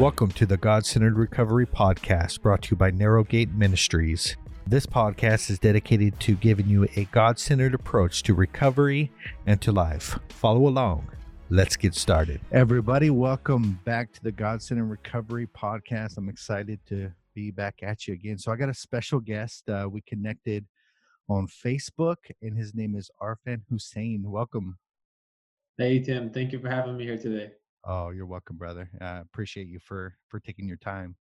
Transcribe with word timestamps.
Welcome 0.00 0.30
to 0.30 0.46
the 0.46 0.56
God 0.56 0.86
Centered 0.86 1.18
Recovery 1.18 1.66
Podcast 1.66 2.40
brought 2.40 2.62
to 2.62 2.70
you 2.70 2.76
by 2.78 2.90
Narrow 2.90 3.22
Gate 3.22 3.50
Ministries. 3.50 4.34
This 4.66 4.86
podcast 4.86 5.50
is 5.50 5.58
dedicated 5.58 6.18
to 6.20 6.36
giving 6.36 6.66
you 6.70 6.88
a 6.96 7.04
God 7.12 7.38
centered 7.38 7.74
approach 7.74 8.22
to 8.22 8.32
recovery 8.32 9.12
and 9.44 9.60
to 9.60 9.72
life. 9.72 10.18
Follow 10.30 10.66
along. 10.66 11.06
Let's 11.50 11.76
get 11.76 11.94
started. 11.94 12.40
Everybody, 12.50 13.10
welcome 13.10 13.78
back 13.84 14.10
to 14.14 14.22
the 14.22 14.32
God 14.32 14.62
Centered 14.62 14.86
Recovery 14.86 15.46
Podcast. 15.46 16.16
I'm 16.16 16.30
excited 16.30 16.80
to 16.86 17.12
be 17.34 17.50
back 17.50 17.80
at 17.82 18.08
you 18.08 18.14
again. 18.14 18.38
So, 18.38 18.50
I 18.52 18.56
got 18.56 18.70
a 18.70 18.74
special 18.74 19.20
guest. 19.20 19.68
Uh, 19.68 19.86
we 19.92 20.00
connected 20.00 20.64
on 21.28 21.46
Facebook, 21.46 22.16
and 22.40 22.56
his 22.56 22.74
name 22.74 22.96
is 22.96 23.10
Arfan 23.20 23.60
Husain. 23.68 24.22
Welcome. 24.22 24.78
Hey, 25.76 25.98
Tim. 25.98 26.30
Thank 26.30 26.52
you 26.52 26.58
for 26.58 26.70
having 26.70 26.96
me 26.96 27.04
here 27.04 27.18
today. 27.18 27.50
Oh, 27.84 28.10
you're 28.10 28.26
welcome, 28.26 28.56
brother. 28.56 28.90
I 29.00 29.18
appreciate 29.18 29.68
you 29.68 29.78
for 29.78 30.16
for 30.28 30.40
taking 30.40 30.68
your 30.68 30.76
time. 30.76 31.16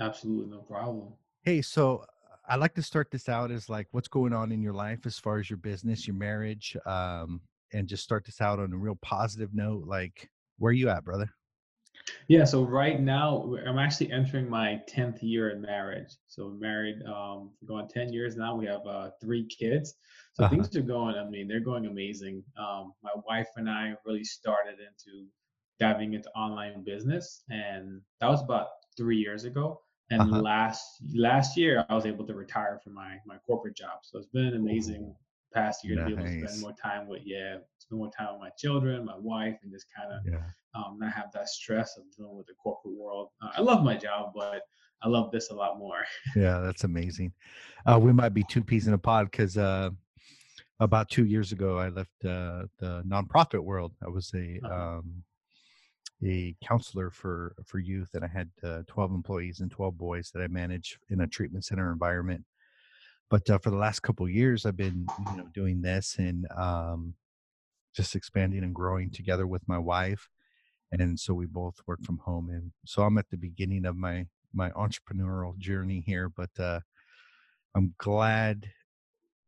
Absolutely, 0.00 0.50
no 0.50 0.62
problem. 0.62 1.14
Hey, 1.42 1.62
so 1.62 2.04
I 2.48 2.56
like 2.56 2.74
to 2.74 2.82
start 2.82 3.10
this 3.10 3.28
out 3.28 3.50
as 3.50 3.68
like 3.68 3.88
what's 3.92 4.08
going 4.08 4.32
on 4.32 4.52
in 4.52 4.62
your 4.62 4.72
life 4.72 5.06
as 5.06 5.18
far 5.18 5.38
as 5.38 5.50
your 5.50 5.58
business, 5.58 6.06
your 6.06 6.16
marriage, 6.16 6.76
um, 6.86 7.42
and 7.72 7.88
just 7.88 8.02
start 8.04 8.24
this 8.24 8.40
out 8.40 8.58
on 8.58 8.72
a 8.72 8.76
real 8.76 8.96
positive 9.02 9.54
note. 9.54 9.84
Like, 9.86 10.30
where 10.58 10.70
are 10.70 10.72
you 10.72 10.88
at, 10.88 11.04
brother? 11.04 11.30
Yeah, 12.28 12.44
so 12.44 12.62
right 12.62 13.00
now 13.00 13.54
I'm 13.66 13.78
actually 13.78 14.12
entering 14.12 14.48
my 14.48 14.80
10th 14.88 15.18
year 15.22 15.50
in 15.50 15.60
marriage. 15.60 16.10
So 16.28 16.50
married, 16.58 16.96
um, 17.04 17.50
going 17.66 17.88
10 17.88 18.12
years 18.12 18.36
now. 18.36 18.54
We 18.54 18.66
have 18.66 18.86
uh, 18.86 19.10
three 19.20 19.46
kids. 19.46 19.94
So 20.34 20.44
uh-huh. 20.44 20.54
things 20.54 20.76
are 20.76 20.82
going, 20.82 21.16
I 21.16 21.28
mean, 21.28 21.48
they're 21.48 21.60
going 21.60 21.86
amazing. 21.86 22.42
Um, 22.58 22.92
my 23.02 23.10
wife 23.26 23.48
and 23.56 23.68
I 23.68 23.94
really 24.04 24.24
started 24.24 24.76
into 24.80 25.26
diving 25.78 26.14
into 26.14 26.30
online 26.30 26.82
business, 26.84 27.42
and 27.48 28.00
that 28.20 28.28
was 28.28 28.42
about 28.42 28.68
three 28.96 29.18
years 29.18 29.44
ago. 29.44 29.80
And 30.10 30.20
uh-huh. 30.20 30.40
last 30.40 30.84
last 31.14 31.56
year, 31.56 31.84
I 31.88 31.94
was 31.94 32.06
able 32.06 32.26
to 32.26 32.34
retire 32.34 32.80
from 32.82 32.94
my 32.94 33.16
my 33.26 33.38
corporate 33.46 33.76
job. 33.76 34.00
So 34.02 34.18
it's 34.18 34.28
been 34.28 34.46
an 34.46 34.56
amazing 34.56 35.14
past 35.52 35.84
year 35.84 35.96
nice. 35.96 36.10
to 36.10 36.16
be 36.16 36.22
able 36.22 36.24
to 36.24 36.48
spend 36.48 36.60
more 36.62 36.74
time 36.80 37.08
with 37.08 37.22
yeah, 37.24 37.56
spend 37.78 37.98
more 37.98 38.10
time 38.16 38.34
with 38.34 38.40
my 38.40 38.50
children, 38.58 39.04
my 39.04 39.18
wife, 39.18 39.58
and 39.62 39.72
just 39.72 39.86
kind 39.96 40.12
of 40.12 40.20
yeah. 40.24 40.38
Um, 40.76 40.98
not 40.98 41.12
have 41.12 41.32
that 41.32 41.48
stress 41.48 41.96
of 41.96 42.04
dealing 42.16 42.36
with 42.36 42.46
the 42.46 42.54
corporate 42.54 42.94
world. 42.94 43.28
Uh, 43.42 43.50
I 43.56 43.60
love 43.60 43.82
my 43.82 43.96
job, 43.96 44.32
but 44.34 44.62
I 45.02 45.08
love 45.08 45.30
this 45.30 45.50
a 45.50 45.54
lot 45.54 45.78
more. 45.78 46.04
yeah, 46.36 46.60
that's 46.60 46.84
amazing. 46.84 47.32
Uh, 47.84 47.98
we 48.00 48.12
might 48.12 48.34
be 48.34 48.44
two 48.44 48.62
peas 48.62 48.86
in 48.86 48.94
a 48.94 48.98
pod 48.98 49.30
because 49.30 49.56
uh, 49.56 49.90
about 50.80 51.08
two 51.08 51.24
years 51.24 51.52
ago, 51.52 51.78
I 51.78 51.88
left 51.88 52.24
uh, 52.24 52.64
the 52.78 53.02
nonprofit 53.06 53.60
world. 53.60 53.92
I 54.04 54.08
was 54.08 54.32
a 54.34 54.60
uh-huh. 54.64 54.98
um, 54.98 55.22
a 56.24 56.56
counselor 56.64 57.10
for 57.10 57.54
for 57.64 57.78
youth, 57.78 58.10
and 58.14 58.24
I 58.24 58.28
had 58.28 58.50
uh, 58.62 58.82
12 58.86 59.12
employees 59.12 59.60
and 59.60 59.70
12 59.70 59.96
boys 59.96 60.30
that 60.32 60.42
I 60.42 60.48
managed 60.48 60.98
in 61.10 61.20
a 61.20 61.26
treatment 61.26 61.64
center 61.64 61.92
environment. 61.92 62.44
But 63.28 63.48
uh, 63.50 63.58
for 63.58 63.70
the 63.70 63.76
last 63.76 64.00
couple 64.00 64.28
years, 64.28 64.64
I've 64.64 64.76
been 64.76 65.06
you 65.30 65.36
know 65.36 65.48
doing 65.52 65.82
this 65.82 66.16
and 66.18 66.46
um, 66.56 67.14
just 67.94 68.14
expanding 68.14 68.62
and 68.62 68.74
growing 68.74 69.10
together 69.10 69.46
with 69.46 69.66
my 69.66 69.78
wife, 69.78 70.28
and 70.92 71.18
so 71.18 71.34
we 71.34 71.46
both 71.46 71.80
work 71.86 72.02
from 72.02 72.18
home. 72.18 72.50
And 72.50 72.72
so 72.84 73.02
I'm 73.02 73.18
at 73.18 73.30
the 73.30 73.36
beginning 73.36 73.84
of 73.84 73.96
my 73.96 74.26
my 74.52 74.70
entrepreneurial 74.70 75.56
journey 75.58 76.02
here, 76.06 76.28
but 76.28 76.50
uh, 76.58 76.80
I'm 77.74 77.94
glad 77.98 78.70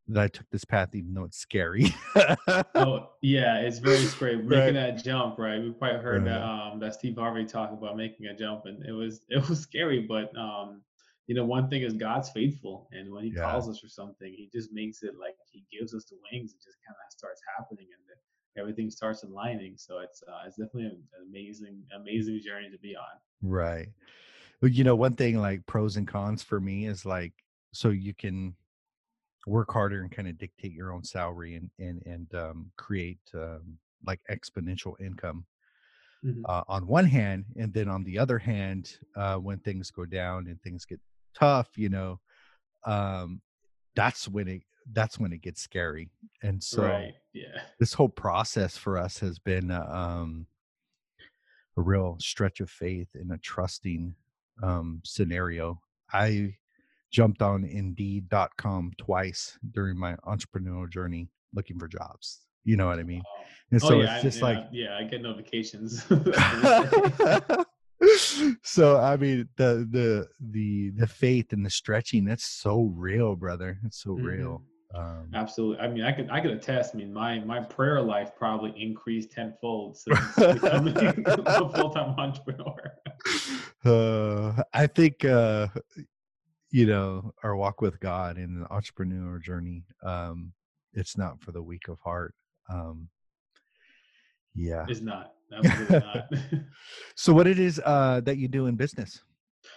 that 0.09 0.23
I 0.23 0.29
took 0.29 0.49
this 0.51 0.65
path, 0.65 0.95
even 0.95 1.15
though 1.15 1.25
it's 1.25 1.39
scary. 1.39 1.95
oh 2.75 3.11
yeah, 3.23 3.59
it's 3.59 3.79
very 3.79 4.05
scary 4.05 4.37
making 4.37 4.59
right. 4.59 4.75
that 4.75 5.05
jump. 5.05 5.39
Right, 5.39 5.61
we 5.61 5.73
quite 5.73 5.97
heard 5.97 6.25
right. 6.25 6.33
that 6.33 6.43
um, 6.43 6.81
that 6.81 6.95
Steve 6.95 7.17
Harvey 7.17 7.45
talk 7.45 7.73
about 7.73 7.97
making 7.97 8.27
a 8.27 8.35
jump, 8.35 8.65
and 8.65 8.85
it 8.85 8.93
was 8.93 9.21
it 9.29 9.49
was 9.49 9.61
scary. 9.61 10.01
But 10.01 10.37
um, 10.37 10.83
you 11.27 11.35
know, 11.35 11.45
one 11.45 11.69
thing 11.69 11.83
is 11.83 11.93
God's 11.93 12.31
faithful, 12.31 12.89
and 12.93 13.13
when 13.13 13.25
He 13.25 13.33
yeah. 13.35 13.43
calls 13.43 13.69
us 13.69 13.79
for 13.81 13.89
something, 13.89 14.33
He 14.33 14.49
just 14.53 14.73
makes 14.73 15.03
it 15.03 15.15
like 15.19 15.37
He 15.51 15.65
gives 15.71 15.95
us 15.95 16.05
the 16.05 16.17
wings. 16.33 16.53
and 16.53 16.61
just 16.61 16.79
kind 16.87 16.97
of 16.97 17.13
starts 17.13 17.43
happening, 17.57 17.87
and 17.87 18.03
everything 18.59 18.91
starts 18.91 19.23
aligning. 19.23 19.75
So 19.77 19.99
it's 20.01 20.23
uh, 20.29 20.47
it's 20.47 20.57
definitely 20.57 20.87
an 20.87 21.03
amazing 21.29 21.83
amazing 21.95 22.41
journey 22.45 22.71
to 22.71 22.79
be 22.79 22.97
on. 22.97 23.05
Right. 23.43 23.89
Well, 24.61 24.71
you 24.71 24.85
know, 24.85 24.97
one 24.97 25.15
thing 25.15 25.39
like 25.39 25.65
pros 25.67 25.97
and 25.97 26.07
cons 26.07 26.43
for 26.43 26.61
me 26.61 26.87
is 26.87 27.05
like 27.05 27.33
so 27.73 27.91
you 27.91 28.15
can 28.15 28.55
work 29.47 29.73
harder 29.73 30.03
and 30.03 30.11
kind 30.11 30.29
of 30.29 30.39
dictate 30.39 30.73
your 30.73 30.93
own 30.93 31.05
salary 31.05 31.55
and 31.55 31.71
and 31.79 32.03
and 32.07 32.35
um, 32.35 32.71
create 32.77 33.21
um, 33.35 33.79
like 34.07 34.21
exponential 34.31 34.95
income 35.01 35.45
mm-hmm. 36.25 36.43
uh, 36.47 36.63
on 36.69 36.87
one 36.87 37.07
hand, 37.07 37.45
and 37.57 37.73
then 37.73 37.89
on 37.89 38.05
the 38.05 38.19
other 38.19 38.39
hand, 38.39 38.97
uh, 39.17 39.37
when 39.37 39.59
things 39.59 39.91
go 39.91 40.05
down 40.05 40.47
and 40.47 40.61
things 40.63 40.85
get 40.85 41.01
tough, 41.35 41.69
you 41.77 41.89
know, 41.89 42.21
um, 42.85 43.41
that's 43.95 44.29
when 44.29 44.49
it 44.49 44.63
that's 44.93 45.19
when 45.19 45.33
it 45.33 45.43
gets 45.43 45.61
scary. 45.61 46.11
And 46.43 46.63
so, 46.63 46.83
right. 46.83 47.15
yeah, 47.33 47.63
this 47.79 47.93
whole 47.93 48.09
process 48.09 48.77
for 48.77 48.99
us 48.99 49.19
has 49.19 49.39
been 49.39 49.71
uh, 49.71 49.87
um, 49.89 50.47
a 51.77 51.81
real 51.81 52.17
stretch 52.21 52.61
of 52.61 52.71
faith 52.71 53.09
and 53.15 53.33
a 53.33 53.39
trusting 53.39 54.15
um, 54.63 55.01
scenario. 55.05 55.81
I 56.13 56.55
jumped 57.11 57.43
on 57.43 57.65
indeed.com 57.65 58.93
twice 58.99 59.59
during 59.73 59.99
my 59.99 60.15
entrepreneurial 60.27 60.91
journey 60.91 61.29
looking 61.55 61.79
for 61.79 61.89
jobs. 61.89 62.41
You 62.65 62.77
know 62.77 62.87
what 62.87 62.99
I 62.99 63.03
mean? 63.03 63.23
And 63.71 63.83
oh, 63.83 63.89
so 63.89 63.95
oh, 63.95 64.01
yeah, 64.01 64.15
it's 64.15 64.23
just 64.23 64.43
like 64.43 64.67
yeah, 64.73 64.97
I 64.99 65.05
get 65.05 65.23
notifications. 65.23 66.05
so 68.63 68.99
I 68.99 69.17
mean 69.17 69.49
the 69.57 69.87
the 69.91 70.29
the 70.51 70.91
the 70.91 71.07
faith 71.07 71.53
and 71.53 71.65
the 71.65 71.71
stretching 71.71 72.25
that's 72.25 72.47
so 72.47 72.93
real, 72.95 73.37
brother. 73.37 73.79
It's 73.85 74.03
so 74.03 74.11
mm-hmm. 74.11 74.25
real. 74.25 74.63
Um, 74.95 75.31
Absolutely. 75.35 75.79
I 75.79 75.89
mean, 75.89 76.03
I 76.05 76.13
could 76.13 76.31
I 76.31 76.41
could 76.41 76.53
attest. 76.53 76.95
I 76.95 76.99
mean, 76.99 77.13
my 77.13 77.41
my 77.41 77.61
prayer 77.61 78.01
life 78.01 78.33
probably 78.37 78.73
increased 78.81 79.33
tenfold 79.33 79.97
since 79.97 80.19
becoming 80.37 80.97
a 81.27 81.73
full 81.73 81.91
time 81.91 82.19
entrepreneur. 82.19 82.93
Uh, 83.85 84.63
I 84.73 84.87
think 84.87 85.25
uh, 85.27 85.69
you 86.71 86.87
know 86.87 87.33
our 87.43 87.57
walk 87.57 87.81
with 87.81 87.99
god 88.01 88.37
and 88.37 88.63
the 88.63 88.73
entrepreneur 88.73 89.39
journey 89.39 89.85
um 90.03 90.53
it's 90.93 91.17
not 91.17 91.41
for 91.41 91.53
the 91.53 91.63
weak 91.63 91.89
of 91.89 91.99
heart 92.01 92.35
um 92.69 93.09
yeah 94.55 94.85
it's 94.89 95.01
not 95.01 95.35
absolutely 95.53 95.99
not 95.99 96.29
so 97.15 97.33
what 97.33 97.47
it 97.47 97.59
is 97.59 97.81
uh 97.85 98.21
that 98.21 98.37
you 98.37 98.49
do 98.49 98.67
in 98.67 98.77
business 98.77 99.23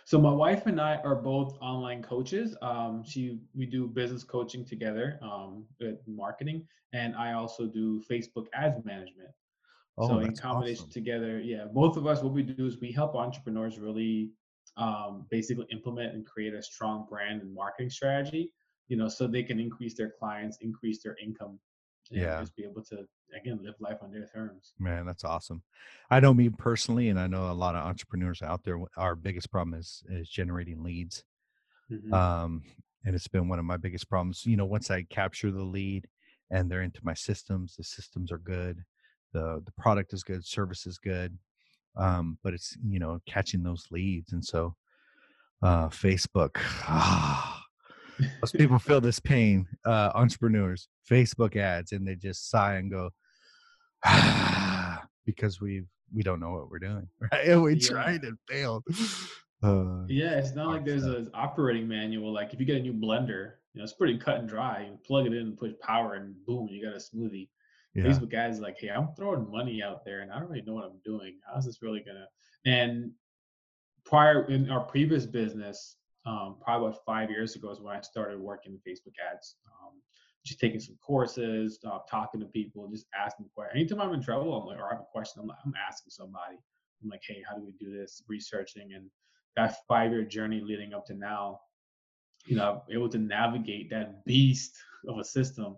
so 0.06 0.19
my 0.19 0.31
wife 0.31 0.66
and 0.66 0.79
i 0.79 0.95
are 0.97 1.16
both 1.16 1.57
online 1.62 2.01
coaches 2.01 2.56
um 2.62 3.03
she 3.03 3.39
we 3.56 3.66
do 3.66 3.88
business 3.88 4.23
coaching 4.23 4.66
together 4.66 5.19
um 5.22 5.66
with 5.79 6.00
marketing 6.07 6.66
and 6.94 7.16
i 7.16 7.34
also 7.34 7.66
do 7.66 8.01
facebook 8.09 8.45
ads 8.53 8.84
management 8.85 9.29
oh, 9.97 10.07
so 10.07 10.19
in 10.19 10.35
combination 10.35 10.84
awesome. 10.84 10.91
together 10.91 11.40
yeah 11.40 11.66
both 11.72 11.97
of 11.97 12.07
us 12.07 12.22
what 12.22 12.34
we 12.34 12.44
do 12.44 12.66
is 12.66 12.79
we 12.79 12.91
help 12.91 13.16
entrepreneurs 13.16 13.79
really 13.79 14.31
um, 14.78 15.25
basically 15.29 15.66
implement 15.72 16.13
and 16.13 16.25
create 16.25 16.53
a 16.53 16.61
strong 16.61 17.06
brand 17.09 17.41
and 17.41 17.53
marketing 17.53 17.90
strategy, 17.90 18.53
you 18.88 18.97
know, 18.97 19.07
so 19.07 19.28
they 19.28 19.44
can 19.44 19.59
increase 19.59 19.95
their 19.95 20.11
clients, 20.19 20.57
increase 20.61 21.03
their 21.03 21.16
income, 21.22 21.59
yeah, 22.09 22.39
just 22.39 22.56
be 22.56 22.63
able 22.63 22.84
to 22.84 23.06
again 23.39 23.59
live 23.63 23.75
life 23.79 23.97
on 24.01 24.12
their 24.12 24.25
terms. 24.25 24.73
Man, 24.79 25.06
that's 25.06 25.23
awesome. 25.23 25.62
I 26.09 26.19
know 26.19 26.34
me 26.34 26.50
personally, 26.50 27.09
and 27.09 27.19
I 27.19 27.28
know 27.28 27.51
a 27.51 27.53
lot 27.53 27.75
of 27.75 27.85
entrepreneurs 27.85 28.41
out 28.41 28.63
there. 28.63 28.79
Our 28.97 29.16
biggest 29.16 29.51
problem 29.51 29.79
is 29.79 30.03
is 30.09 30.29
generating 30.29 30.84
leads, 30.84 31.23
mm-hmm. 31.91 32.13
um, 32.13 32.63
and 33.06 33.16
it's 33.16 33.28
been 33.28 33.47
one 33.47 33.59
of 33.59 33.66
my 33.66 33.78
biggest 33.78 34.09
problems. 34.09 34.46
You 34.46 34.58
know, 34.58 34.66
once 34.66 34.91
I 34.91 35.03
capture 35.03 35.52
the 35.52 35.64
lead 35.64 36.08
and 36.49 36.70
they're 36.70 36.81
into 36.81 37.02
my 37.03 37.14
systems, 37.14 37.75
the 37.75 37.84
systems 37.84 38.31
are 38.31 38.40
good, 38.40 38.84
the 39.34 39.61
the 39.66 39.73
product 39.78 40.14
is 40.14 40.23
good, 40.23 40.46
service 40.46 40.85
is 40.85 40.97
good, 40.97 41.37
um, 41.96 42.37
but 42.43 42.53
it's 42.53 42.78
you 42.87 42.99
know 42.99 43.20
catching 43.25 43.64
those 43.64 43.87
leads 43.91 44.34
and 44.34 44.43
so 44.43 44.75
uh, 45.64 45.87
facebook 45.87 46.52
ah, 46.55 47.60
most 48.41 48.56
people 48.56 48.79
feel 48.79 49.02
this 49.02 49.20
pain 49.20 49.68
uh, 49.85 50.12
entrepreneurs 50.16 50.88
facebook 51.09 51.56
ads 51.56 51.91
and 51.91 52.08
they 52.08 52.16
just 52.16 52.50
sigh 52.50 52.76
and 52.76 52.91
go 52.91 53.09
ah, 54.06 55.03
because 55.26 55.62
we 55.62 55.84
we 56.14 56.23
don't 56.23 56.40
know 56.40 56.52
what 56.52 56.70
we're 56.70 56.79
doing 56.79 57.08
right 57.32 57.47
and 57.47 57.62
we 57.62 57.76
yeah. 57.76 57.88
tried 57.88 58.23
and 58.23 58.38
failed 58.47 58.84
uh, 59.64 60.06
yeah 60.08 60.32
it's 60.32 60.56
not 60.56 60.68
like 60.68 60.85
there's 60.85 61.06
an 61.06 61.29
operating 61.34 61.88
manual 61.88 62.34
like 62.34 62.53
if 62.53 62.59
you 62.59 62.66
get 62.66 62.78
a 62.78 62.82
new 62.82 62.94
blender 62.94 63.53
you 63.73 63.79
know 63.79 63.84
it's 63.84 63.94
pretty 63.94 64.18
cut 64.18 64.38
and 64.38 64.50
dry 64.50 64.88
you 64.90 64.97
plug 65.06 65.26
it 65.26 65.34
in 65.34 65.47
and 65.47 65.58
push 65.58 65.72
power 65.82 66.16
and 66.16 66.35
boom 66.46 66.68
you 66.70 66.84
got 66.84 66.96
a 66.96 66.97
smoothie 66.97 67.47
yeah. 67.94 68.03
Facebook 68.03 68.32
guys 68.32 68.59
like, 68.59 68.78
hey, 68.79 68.90
I'm 68.90 69.09
throwing 69.18 69.50
money 69.52 69.84
out 69.84 70.06
there 70.06 70.22
and 70.22 70.32
I 70.32 70.40
don't 70.40 70.50
really 70.50 70.64
know 70.64 70.76
what 70.76 70.85
I'm 70.85 71.00
doing. 71.03 71.38
How's 71.46 71.66
this 71.66 71.82
really 71.82 72.03
gonna? 72.06 72.28
And 72.66 73.12
prior 74.06 74.46
in 74.50 74.70
our 74.70 74.82
previous 74.82 75.26
business, 75.26 75.97
um, 76.26 76.58
probably 76.62 76.88
about 76.88 77.00
five 77.06 77.29
years 77.29 77.56
ago 77.56 77.72
is 77.72 77.79
when 77.79 77.96
I 77.96 78.02
started 78.02 78.40
working 78.40 78.79
Facebook 78.88 79.14
ads. 79.32 79.56
Um, 79.66 80.02
just 80.46 80.59
taking 80.59 80.79
some 80.79 80.97
courses, 81.06 81.79
uh, 81.85 82.00
talking 82.09 82.40
to 82.40 82.47
people, 82.47 82.88
just 82.88 83.06
asking 83.16 83.47
questions. 83.53 83.79
Anytime 83.79 84.02
I'm 84.02 84.14
in 84.14 84.23
trouble, 84.23 84.59
I'm 84.59 84.66
like, 84.66 84.79
or 84.79 84.88
I 84.88 84.94
have 84.94 85.02
a 85.02 85.12
question, 85.12 85.41
I'm 85.41 85.47
like, 85.47 85.59
I'm 85.66 85.73
asking 85.88 86.09
somebody. 86.09 86.58
I'm 87.03 87.09
like, 87.09 87.22
hey, 87.28 87.44
how 87.47 87.56
do 87.56 87.64
we 87.64 87.73
do 87.79 87.96
this? 87.96 88.23
Researching 88.28 88.94
and 88.96 89.09
that 89.56 89.76
five 89.88 90.12
year 90.12 90.23
journey 90.23 90.62
leading 90.64 90.94
up 90.94 91.06
to 91.08 91.14
now, 91.14 91.59
you 92.46 92.56
know, 92.56 92.84
able 92.91 93.09
to 93.09 93.18
navigate 93.20 93.90
that 93.91 94.26
beast 94.26 94.76
of 95.08 95.20
a 95.20 95.23
system 95.23 95.76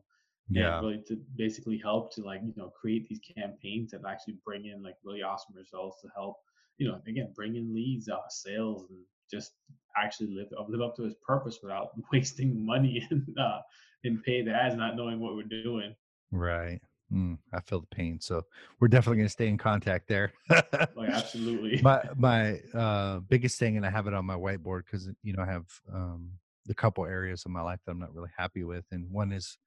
yeah. 0.49 0.77
and 0.77 0.85
really 0.85 1.03
to 1.07 1.17
basically 1.35 1.77
help 1.77 2.13
to 2.15 2.23
like, 2.23 2.41
you 2.43 2.53
know, 2.55 2.69
create 2.69 3.07
these 3.07 3.19
campaigns 3.37 3.91
that 3.91 4.01
actually 4.07 4.37
bring 4.45 4.65
in 4.65 4.81
like 4.83 4.95
really 5.03 5.23
awesome 5.23 5.55
results 5.55 6.01
to 6.01 6.09
help, 6.15 6.37
you 6.77 6.87
know, 6.87 7.01
again, 7.07 7.31
bring 7.35 7.55
in 7.55 7.73
leads, 7.73 8.07
uh, 8.07 8.17
sales, 8.29 8.85
and 8.89 8.99
just 9.33 9.53
actually 9.97 10.29
live 10.29 10.47
live 10.69 10.81
up 10.81 10.95
to 10.95 11.03
his 11.03 11.15
purpose 11.25 11.59
without 11.61 11.91
wasting 12.13 12.65
money 12.65 13.05
and 13.09 13.25
uh, 13.39 13.59
in 14.03 14.21
paid 14.21 14.47
ads, 14.47 14.75
not 14.75 14.95
knowing 14.95 15.19
what 15.19 15.35
we're 15.35 15.43
doing. 15.43 15.95
Right. 16.31 16.79
Mm, 17.11 17.37
I 17.53 17.61
feel 17.61 17.81
the 17.81 17.95
pain. 17.95 18.19
So 18.19 18.43
we're 18.79 18.87
definitely 18.87 19.17
going 19.17 19.27
to 19.27 19.33
stay 19.33 19.47
in 19.47 19.57
contact 19.57 20.07
there. 20.07 20.33
like, 20.49 21.09
absolutely. 21.09 21.79
My 21.83 22.01
my 22.15 22.59
uh, 22.73 23.19
biggest 23.19 23.59
thing, 23.59 23.77
and 23.77 23.85
I 23.85 23.89
have 23.89 24.07
it 24.07 24.13
on 24.13 24.25
my 24.25 24.35
whiteboard 24.35 24.83
because 24.85 25.09
you 25.21 25.33
know 25.33 25.43
I 25.43 25.47
have 25.47 25.65
um, 25.93 26.29
the 26.65 26.73
couple 26.73 27.05
areas 27.05 27.43
of 27.45 27.51
my 27.51 27.61
life 27.61 27.79
that 27.85 27.91
I'm 27.91 27.99
not 27.99 28.13
really 28.13 28.29
happy 28.35 28.63
with, 28.63 28.85
and 28.91 29.09
one 29.11 29.31
is 29.31 29.57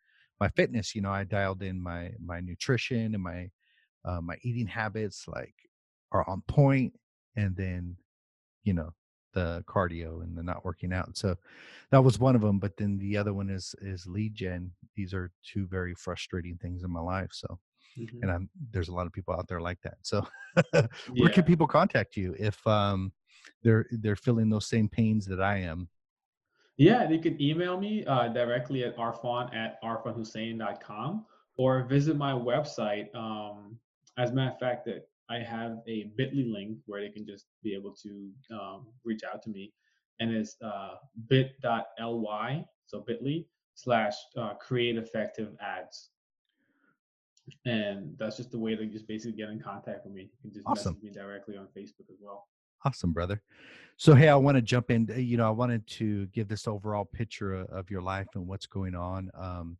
my 0.40 0.48
fitness. 0.50 0.94
You 0.94 1.02
know, 1.02 1.10
I 1.10 1.24
dialed 1.24 1.62
in 1.62 1.80
my 1.80 2.12
my 2.24 2.40
nutrition 2.40 3.14
and 3.14 3.22
my 3.22 3.50
uh, 4.04 4.20
my 4.20 4.36
eating 4.42 4.66
habits 4.66 5.26
like 5.28 5.54
are 6.12 6.28
on 6.28 6.42
point, 6.48 6.94
and 7.36 7.54
then 7.56 7.96
you 8.64 8.72
know 8.72 8.94
the 9.36 9.62
cardio 9.68 10.22
and 10.22 10.36
the 10.36 10.42
not 10.42 10.64
working 10.64 10.92
out. 10.94 11.16
So 11.16 11.36
that 11.90 12.02
was 12.02 12.18
one 12.18 12.34
of 12.34 12.40
them. 12.40 12.58
But 12.58 12.76
then 12.78 12.98
the 12.98 13.16
other 13.16 13.34
one 13.34 13.50
is 13.50 13.74
is 13.82 14.06
lead 14.06 14.34
gen. 14.34 14.72
These 14.96 15.12
are 15.12 15.30
two 15.44 15.66
very 15.66 15.94
frustrating 15.94 16.56
things 16.56 16.82
in 16.82 16.90
my 16.90 17.00
life. 17.00 17.30
So 17.32 17.58
mm-hmm. 17.98 18.22
and 18.22 18.30
I'm 18.32 18.50
there's 18.72 18.88
a 18.88 18.94
lot 18.94 19.06
of 19.06 19.12
people 19.12 19.34
out 19.34 19.46
there 19.46 19.60
like 19.60 19.80
that. 19.82 19.98
So 20.02 20.26
where 20.72 20.88
yeah. 21.12 21.28
can 21.28 21.44
people 21.44 21.66
contact 21.66 22.16
you 22.16 22.34
if 22.38 22.66
um 22.66 23.12
they're 23.62 23.86
they're 23.90 24.16
feeling 24.16 24.48
those 24.48 24.66
same 24.66 24.88
pains 24.88 25.26
that 25.26 25.40
I 25.40 25.58
am? 25.58 25.88
Yeah, 26.78 27.06
they 27.06 27.18
can 27.18 27.40
email 27.40 27.78
me 27.78 28.04
uh, 28.04 28.28
directly 28.28 28.84
at 28.84 28.96
arfan 28.96 29.54
at 29.54 29.82
arfanhusain.com 29.82 31.24
or 31.56 31.84
visit 31.84 32.16
my 32.16 32.32
website. 32.32 33.14
Um, 33.14 33.78
as 34.18 34.30
a 34.30 34.34
matter 34.34 34.52
of 34.52 34.58
fact, 34.58 34.84
that 34.86 35.08
I 35.28 35.38
have 35.38 35.78
a 35.88 36.10
Bitly 36.18 36.50
link 36.50 36.78
where 36.86 37.00
they 37.00 37.08
can 37.08 37.26
just 37.26 37.46
be 37.62 37.74
able 37.74 37.94
to 38.02 38.30
um, 38.52 38.86
reach 39.04 39.22
out 39.24 39.42
to 39.42 39.50
me, 39.50 39.72
and 40.20 40.30
it's 40.30 40.56
uh, 40.62 40.96
bit.ly, 41.28 42.64
so 42.86 43.04
Bitly 43.08 43.46
slash 43.74 44.14
uh, 44.36 44.54
create 44.54 44.96
effective 44.96 45.54
ads. 45.60 46.10
And 47.64 48.16
that's 48.18 48.36
just 48.36 48.50
the 48.50 48.58
way 48.58 48.74
to 48.74 48.86
just 48.86 49.06
basically 49.06 49.36
get 49.36 49.50
in 49.50 49.60
contact 49.60 50.04
with 50.04 50.14
me. 50.14 50.22
You 50.22 50.28
can 50.42 50.52
just 50.52 50.66
awesome. 50.66 50.94
message 50.94 51.02
me 51.04 51.10
directly 51.10 51.56
on 51.56 51.66
Facebook 51.76 52.10
as 52.10 52.16
well. 52.20 52.48
Awesome, 52.84 53.12
brother. 53.12 53.40
So, 53.96 54.14
hey, 54.14 54.28
I 54.28 54.34
want 54.36 54.56
to 54.56 54.62
jump 54.62 54.90
in. 54.90 55.08
You 55.16 55.36
know, 55.36 55.46
I 55.46 55.50
wanted 55.50 55.86
to 55.88 56.26
give 56.26 56.48
this 56.48 56.66
overall 56.66 57.04
picture 57.04 57.54
of 57.54 57.90
your 57.90 58.02
life 58.02 58.28
and 58.34 58.46
what's 58.46 58.66
going 58.66 58.94
on. 58.94 59.30
Um, 59.34 59.76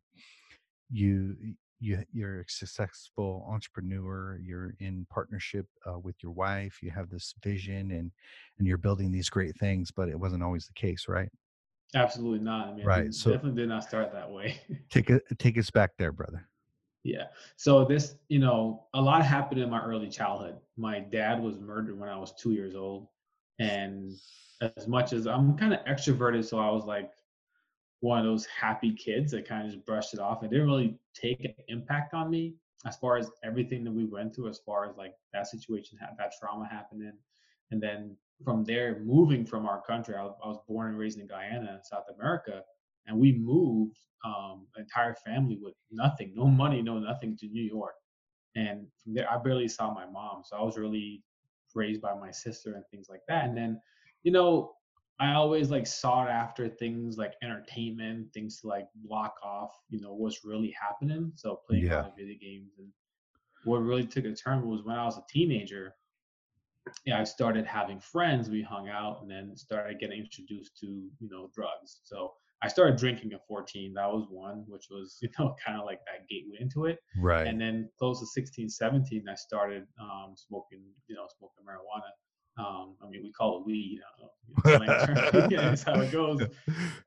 you 0.91 1.35
you 1.79 2.03
you're 2.11 2.41
a 2.41 2.45
successful 2.47 3.47
entrepreneur 3.49 4.39
you're 4.43 4.73
in 4.79 5.05
partnership 5.09 5.65
uh, 5.85 5.99
with 5.99 6.15
your 6.21 6.31
wife 6.31 6.79
you 6.81 6.89
have 6.89 7.09
this 7.09 7.33
vision 7.43 7.91
and 7.91 8.11
and 8.57 8.67
you're 8.67 8.77
building 8.77 9.11
these 9.11 9.29
great 9.29 9.55
things 9.57 9.91
but 9.91 10.09
it 10.09 10.19
wasn't 10.19 10.41
always 10.41 10.67
the 10.67 10.73
case 10.73 11.07
right? 11.07 11.29
Absolutely 11.95 12.39
not 12.39 12.67
i 12.67 12.73
mean 12.73 12.85
right 12.85 13.13
so 13.13 13.31
definitely 13.31 13.61
did 13.61 13.69
not 13.69 13.83
start 13.83 14.11
that 14.11 14.29
way. 14.29 14.59
Take 14.89 15.09
it 15.09 15.23
take 15.39 15.57
us 15.57 15.69
back 15.69 15.91
there 15.97 16.11
brother. 16.11 16.47
Yeah 17.03 17.25
so 17.55 17.85
this 17.85 18.15
you 18.27 18.39
know 18.39 18.85
a 18.93 19.01
lot 19.01 19.23
happened 19.23 19.61
in 19.61 19.69
my 19.69 19.81
early 19.81 20.09
childhood. 20.09 20.55
My 20.77 20.99
dad 20.99 21.41
was 21.41 21.59
murdered 21.59 21.99
when 21.99 22.09
i 22.09 22.17
was 22.17 22.33
two 22.33 22.53
years 22.53 22.75
old 22.75 23.07
and 23.59 24.13
as 24.61 24.87
much 24.87 25.13
as 25.13 25.27
i'm 25.27 25.57
kind 25.57 25.73
of 25.73 25.79
extroverted 25.85 26.43
so 26.43 26.59
i 26.59 26.69
was 26.69 26.85
like 26.85 27.11
one 27.99 28.19
of 28.19 28.25
those 28.25 28.45
happy 28.45 28.93
kids 28.93 29.31
that 29.31 29.47
kind 29.47 29.65
of 29.65 29.73
just 29.73 29.85
brushed 29.85 30.13
it 30.13 30.19
off. 30.19 30.43
It 30.43 30.51
didn't 30.51 30.67
really 30.67 30.97
take 31.13 31.43
an 31.43 31.53
impact 31.67 32.13
on 32.13 32.29
me 32.29 32.53
as 32.85 32.95
far 32.97 33.17
as 33.17 33.31
everything 33.43 33.83
that 33.83 33.91
we 33.91 34.05
went 34.05 34.35
through, 34.35 34.49
as 34.49 34.59
far 34.59 34.89
as 34.89 34.95
like 34.97 35.13
that 35.33 35.47
situation, 35.47 35.97
that 36.01 36.33
trauma 36.39 36.67
happening. 36.69 37.13
And 37.71 37.81
then 37.81 38.15
from 38.43 38.63
there, 38.63 38.99
moving 39.03 39.45
from 39.45 39.65
our 39.65 39.81
country, 39.81 40.15
I, 40.15 40.23
was 40.23 40.59
born 40.67 40.89
and 40.89 40.97
raised 40.97 41.19
in 41.19 41.27
Guyana, 41.27 41.79
South 41.83 42.05
America, 42.15 42.61
and 43.07 43.17
we 43.17 43.33
moved 43.33 43.97
um, 44.23 44.67
entire 44.77 45.15
family 45.15 45.57
with 45.61 45.73
nothing, 45.91 46.33
no 46.35 46.45
money, 46.45 46.81
no 46.81 46.99
nothing 46.99 47.35
to 47.37 47.47
New 47.47 47.63
York. 47.63 47.95
And 48.55 48.87
from 49.03 49.13
there, 49.13 49.31
I 49.31 49.37
barely 49.37 49.67
saw 49.67 49.93
my 49.93 50.05
mom. 50.05 50.43
So 50.43 50.57
I 50.57 50.61
was 50.63 50.77
really 50.77 51.23
raised 51.73 52.01
by 52.01 52.13
my 52.15 52.31
sister 52.31 52.73
and 52.73 52.83
things 52.91 53.07
like 53.09 53.21
that. 53.27 53.45
And 53.45 53.55
then, 53.57 53.81
you 54.23 54.31
know, 54.31 54.73
I 55.19 55.33
always 55.33 55.71
like 55.71 55.87
sought 55.87 56.29
after 56.29 56.69
things 56.69 57.17
like 57.17 57.33
entertainment, 57.41 58.31
things 58.33 58.61
to 58.61 58.67
like 58.67 58.87
block 58.95 59.35
off, 59.43 59.71
you 59.89 59.99
know, 59.99 60.13
what's 60.13 60.45
really 60.45 60.75
happening. 60.79 61.31
So 61.35 61.61
playing 61.67 61.85
yeah. 61.85 62.05
video 62.15 62.37
games 62.39 62.73
and 62.77 62.87
what 63.63 63.77
really 63.77 64.05
took 64.05 64.25
a 64.25 64.33
turn 64.33 64.67
was 64.67 64.83
when 64.83 64.95
I 64.95 65.05
was 65.05 65.17
a 65.17 65.23
teenager. 65.27 65.95
Yeah, 67.05 67.19
I 67.19 67.23
started 67.23 67.65
having 67.65 67.99
friends. 67.99 68.49
We 68.49 68.61
hung 68.61 68.89
out 68.89 69.21
and 69.21 69.29
then 69.29 69.55
started 69.57 69.99
getting 69.99 70.19
introduced 70.19 70.77
to, 70.81 70.85
you 70.85 71.29
know, 71.29 71.49
drugs. 71.53 71.99
So 72.03 72.33
I 72.61 72.67
started 72.67 72.97
drinking 72.97 73.33
at 73.33 73.45
14. 73.47 73.93
That 73.95 74.11
was 74.11 74.27
one, 74.29 74.65
which 74.67 74.85
was, 74.89 75.17
you 75.21 75.29
know, 75.39 75.55
kind 75.63 75.79
of 75.79 75.85
like 75.85 75.99
that 76.05 76.27
gateway 76.29 76.57
into 76.59 76.85
it. 76.85 76.99
Right. 77.19 77.47
And 77.47 77.59
then 77.59 77.89
close 77.97 78.19
to 78.19 78.27
16, 78.27 78.69
17, 78.69 79.25
I 79.27 79.35
started 79.35 79.83
um, 79.99 80.33
smoking, 80.35 80.83
you 81.07 81.15
know, 81.15 81.27
smoking 81.37 81.65
marijuana. 81.65 82.09
Um, 82.57 82.95
I 83.03 83.09
mean, 83.09 83.21
we 83.23 83.31
call 83.31 83.59
it 83.59 83.65
weed. 83.65 84.01
That's 84.63 85.83
how 85.83 85.99
it 86.01 86.11
goes. 86.11 86.41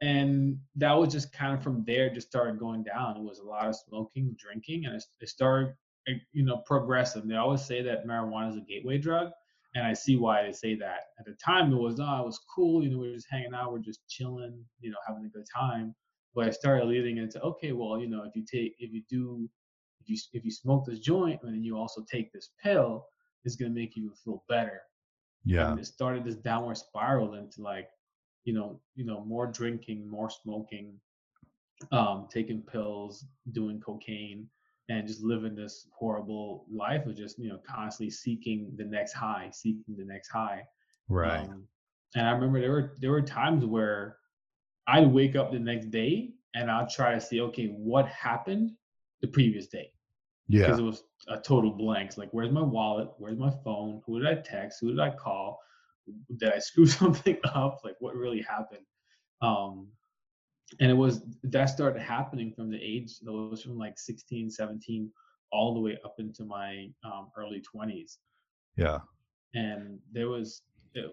And 0.00 0.58
that 0.76 0.92
was 0.92 1.12
just 1.12 1.32
kind 1.32 1.54
of 1.54 1.62
from 1.62 1.84
there, 1.86 2.10
just 2.10 2.28
started 2.28 2.58
going 2.58 2.84
down. 2.84 3.16
It 3.16 3.22
was 3.22 3.40
a 3.40 3.44
lot 3.44 3.66
of 3.66 3.76
smoking, 3.76 4.36
drinking, 4.38 4.86
and 4.86 4.94
it, 4.94 5.28
started, 5.28 5.74
eh, 6.08 6.14
you 6.32 6.44
know, 6.44 6.58
progressive. 6.66 7.26
They 7.26 7.36
always 7.36 7.64
say 7.64 7.82
that 7.82 8.06
marijuana 8.06 8.50
is 8.50 8.56
a 8.56 8.60
gateway 8.60 8.98
drug, 8.98 9.30
and 9.74 9.86
I 9.86 9.94
see 9.94 10.16
why 10.16 10.44
they 10.44 10.52
say 10.52 10.74
that. 10.76 11.00
At 11.18 11.26
the 11.26 11.34
time, 11.44 11.72
it 11.72 11.76
was, 11.76 11.98
oh, 11.98 12.20
it 12.20 12.26
was 12.26 12.40
cool. 12.54 12.84
You 12.84 12.90
know, 12.90 12.98
we 12.98 13.08
were 13.08 13.14
just 13.14 13.28
hanging 13.30 13.54
out, 13.54 13.72
we're 13.72 13.78
just 13.78 14.06
chilling, 14.08 14.64
you 14.80 14.90
know, 14.90 14.98
having 15.06 15.24
a 15.24 15.28
good 15.28 15.46
time. 15.52 15.94
But 16.34 16.46
I 16.46 16.50
started 16.50 16.86
leading 16.86 17.18
into, 17.18 17.40
okay, 17.42 17.72
well, 17.72 17.98
you 18.00 18.08
know, 18.08 18.22
if 18.22 18.36
you 18.36 18.44
take, 18.44 18.74
if 18.78 18.92
you 18.92 19.02
do, 19.08 19.48
if 20.00 20.08
you 20.08 20.16
if 20.32 20.44
you 20.44 20.50
smoke 20.50 20.86
this 20.86 21.00
joint 21.00 21.40
and 21.42 21.52
then 21.52 21.64
you 21.64 21.76
also 21.76 22.04
take 22.10 22.32
this 22.32 22.50
pill, 22.62 23.06
it's 23.44 23.56
gonna 23.56 23.70
make 23.70 23.96
you 23.96 24.12
feel 24.24 24.44
better 24.48 24.82
yeah. 25.44 25.70
And 25.70 25.80
it 25.80 25.86
started 25.86 26.24
this 26.24 26.36
downward 26.36 26.76
spiral 26.76 27.34
into 27.34 27.62
like, 27.62 27.88
you 28.44 28.52
know, 28.52 28.80
you 28.94 29.04
know, 29.04 29.24
more 29.24 29.46
drinking, 29.46 30.08
more 30.08 30.30
smoking, 30.30 30.94
um, 31.92 32.28
taking 32.32 32.62
pills, 32.62 33.24
doing 33.52 33.80
cocaine, 33.80 34.48
and 34.88 35.06
just 35.06 35.22
living 35.22 35.54
this 35.54 35.86
horrible 35.92 36.66
life 36.70 37.06
of 37.06 37.16
just, 37.16 37.38
you 37.38 37.48
know, 37.48 37.60
constantly 37.68 38.10
seeking 38.10 38.72
the 38.76 38.84
next 38.84 39.12
high, 39.12 39.48
seeking 39.52 39.96
the 39.96 40.04
next 40.04 40.28
high. 40.28 40.62
Right. 41.08 41.40
Um, 41.40 41.66
and 42.14 42.26
I 42.26 42.32
remember 42.32 42.60
there 42.60 42.72
were 42.72 42.96
there 43.00 43.10
were 43.10 43.22
times 43.22 43.64
where 43.64 44.16
I'd 44.86 45.06
wake 45.06 45.36
up 45.36 45.52
the 45.52 45.58
next 45.58 45.90
day 45.90 46.32
and 46.54 46.70
I'd 46.70 46.90
try 46.90 47.14
to 47.14 47.20
see, 47.20 47.40
okay, 47.40 47.66
what 47.66 48.08
happened 48.08 48.72
the 49.20 49.28
previous 49.28 49.68
day? 49.68 49.92
Yeah. 50.50 50.62
Because 50.62 50.78
it 50.80 50.82
was 50.82 51.04
a 51.28 51.38
total 51.38 51.70
blank. 51.70 52.16
like, 52.16 52.28
where's 52.32 52.50
my 52.50 52.60
wallet? 52.60 53.08
Where's 53.18 53.38
my 53.38 53.52
phone? 53.62 54.02
Who 54.04 54.18
did 54.18 54.28
I 54.28 54.42
text? 54.42 54.78
Who 54.80 54.90
did 54.90 54.98
I 54.98 55.10
call? 55.10 55.60
Did 56.38 56.52
I 56.52 56.58
screw 56.58 56.86
something 57.00 57.38
up? 57.54 57.80
Like, 57.84 57.94
what 58.00 58.16
really 58.16 58.42
happened? 58.42 58.84
Um, 59.42 59.86
and 60.80 60.90
it 60.90 60.94
was 60.94 61.22
that 61.44 61.66
started 61.66 62.02
happening 62.02 62.52
from 62.52 62.68
the 62.68 62.78
age 62.82 63.20
that 63.20 63.32
was 63.32 63.62
from 63.62 63.78
like 63.78 63.96
16, 63.96 64.50
17, 64.50 65.10
all 65.52 65.72
the 65.74 65.80
way 65.80 65.98
up 66.04 66.16
into 66.18 66.44
my 66.44 66.88
um, 67.04 67.28
early 67.36 67.62
20s. 67.74 68.16
Yeah. 68.76 68.98
And 69.54 70.00
there 70.12 70.28
was 70.28 70.62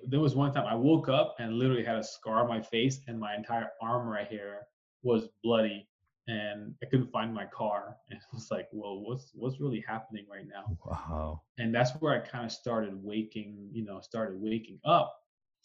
there 0.08 0.20
was 0.20 0.36
one 0.36 0.52
time 0.52 0.66
I 0.66 0.74
woke 0.74 1.10
up 1.10 1.36
and 1.38 1.54
literally 1.54 1.84
had 1.84 1.98
a 1.98 2.04
scar 2.04 2.42
on 2.42 2.48
my 2.48 2.62
face, 2.62 3.02
and 3.08 3.20
my 3.20 3.36
entire 3.36 3.70
arm 3.84 4.08
right 4.08 4.28
here 4.28 4.62
was 5.04 5.30
bloody 5.44 5.88
and 6.28 6.76
I 6.84 6.86
couldn't 6.88 7.12
find 7.12 7.34
my 7.34 7.46
car. 7.46 7.98
And 8.10 8.20
it 8.20 8.26
was 8.34 8.52
like, 8.52 8.68
well, 8.72 9.02
what's 9.02 9.32
what's 9.34 9.60
really 9.60 9.84
happening 9.88 10.26
right 10.32 10.48
now? 10.48 10.78
Wow. 10.86 11.42
And 11.58 11.74
that's 11.74 11.92
where 12.00 12.14
I 12.14 12.20
kind 12.20 12.46
of 12.46 12.52
started 12.52 12.94
waking, 13.02 13.70
you 13.72 13.84
know, 13.86 14.00
started 14.02 14.40
waking 14.40 14.80
up. 14.86 15.14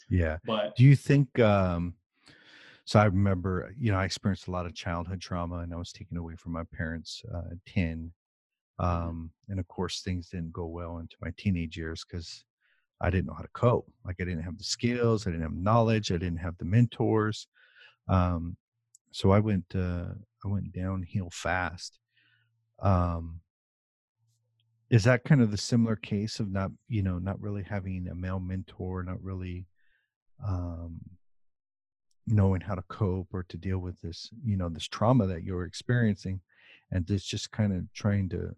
Yeah. 0.09 0.39
But 0.45 0.77
do 0.77 0.85
you 0.85 0.97
think 0.97 1.39
um 1.39 1.95
so 2.85 2.99
I 2.99 3.05
remember, 3.05 3.73
you 3.79 3.93
know, 3.93 3.99
I 3.99 4.05
experienced 4.05 4.49
a 4.49 4.51
lot 4.51 4.67
of 4.67 4.75
childhood 4.75 5.21
trauma 5.21 5.59
and 5.59 5.73
I 5.73 5.77
was 5.77 5.93
taken 5.93 6.17
away 6.17 6.35
from 6.37 6.53
my 6.53 6.65
parents 6.73 7.23
uh 7.33 7.55
10. 7.67 8.13
Mm-hmm. 8.81 8.85
Um 8.85 9.31
and 9.49 9.61
of 9.61 9.69
course 9.69 10.01
things 10.01 10.29
didn't 10.29 10.53
go 10.53 10.67
well 10.67 10.99
into 10.99 11.17
my 11.21 11.33
teenage 11.37 11.77
years 11.77 12.05
cuz 12.05 12.45
I 13.01 13.11
didn't 13.11 13.27
know 13.27 13.35
how 13.35 13.43
to 13.43 13.49
cope. 13.49 13.91
Like 14.05 14.17
I 14.21 14.25
didn't 14.25 14.45
have 14.45 14.59
the 14.59 14.65
skills, 14.65 15.27
I 15.27 15.31
didn't 15.31 15.43
have 15.43 15.55
knowledge, 15.55 16.13
I 16.13 16.19
didn't 16.19 16.39
have 16.39 16.57
the 16.59 16.65
mentors. 16.65 17.49
Um 18.09 18.57
so 19.13 19.31
I 19.31 19.39
went 19.39 19.67
uh 19.75 20.07
I 20.45 20.49
went 20.49 20.73
downhill 20.73 21.31
fast. 21.31 21.99
Um, 22.81 23.41
Is 24.91 25.05
that 25.05 25.25
kind 25.25 25.41
of 25.41 25.51
the 25.51 25.57
similar 25.57 25.97
case 25.97 26.41
of 26.41 26.51
not, 26.51 26.71
you 26.89 27.03
know, 27.03 27.19
not 27.19 27.41
really 27.41 27.63
having 27.63 28.09
a 28.09 28.15
male 28.15 28.41
mentor, 28.41 29.03
not 29.05 29.23
really 29.23 29.67
um, 30.47 31.01
knowing 32.27 32.61
how 32.61 32.75
to 32.75 32.83
cope 32.89 33.29
or 33.33 33.45
to 33.45 33.57
deal 33.57 33.79
with 33.79 34.01
this, 34.01 34.31
you 34.45 34.57
know, 34.57 34.69
this 34.69 34.89
trauma 34.89 35.27
that 35.27 35.45
you're 35.45 35.65
experiencing, 35.65 36.41
and 36.91 37.09
it's 37.11 37.25
just 37.25 37.53
kind 37.53 37.73
of 37.73 37.91
trying 37.95 38.29
to 38.31 38.55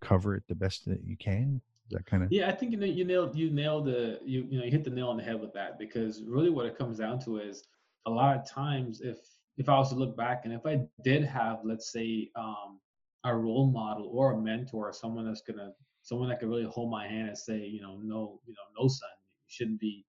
cover 0.00 0.34
it 0.34 0.42
the 0.48 0.54
best 0.54 0.84
that 0.86 1.04
you 1.04 1.16
can? 1.16 1.60
That 1.90 2.04
kind 2.04 2.24
of 2.24 2.32
Yeah, 2.32 2.48
I 2.48 2.52
think 2.52 2.72
you 2.72 2.78
know, 2.78 2.86
you 2.86 3.04
nailed 3.04 3.36
you 3.36 3.50
nailed 3.50 3.86
the 3.86 4.18
you 4.24 4.44
you 4.50 4.58
know 4.58 4.64
you 4.64 4.72
hit 4.72 4.82
the 4.82 4.90
nail 4.90 5.08
on 5.08 5.16
the 5.16 5.22
head 5.22 5.40
with 5.40 5.52
that 5.54 5.78
because 5.78 6.22
really 6.26 6.50
what 6.50 6.66
it 6.66 6.76
comes 6.76 6.98
down 6.98 7.20
to 7.20 7.38
is 7.38 7.62
a 8.06 8.10
lot 8.10 8.36
of 8.36 8.44
times 8.44 9.00
if 9.00 9.18
if 9.56 9.68
I 9.68 9.78
was 9.78 9.90
to 9.90 9.94
look 9.94 10.16
back 10.16 10.42
and 10.44 10.52
if 10.52 10.66
I 10.66 10.80
did 11.02 11.24
have 11.24 11.58
let's 11.64 11.92
say 11.92 12.30
um, 12.36 12.80
a 13.24 13.34
role 13.34 13.70
model 13.70 14.10
or 14.12 14.32
a 14.32 14.40
mentor, 14.40 14.92
someone 14.92 15.26
that's 15.26 15.42
gonna 15.42 15.72
someone 16.02 16.28
that 16.28 16.38
could 16.38 16.48
really 16.48 16.64
hold 16.64 16.90
my 16.90 17.06
hand 17.06 17.28
and 17.28 17.38
say 17.38 17.58
you 17.58 17.80
know 17.80 17.98
no 18.02 18.40
you 18.46 18.54
know 18.54 18.82
no 18.82 18.88
son 18.88 19.08
you 19.22 19.48
shouldn't 19.48 19.80
be 19.80 20.04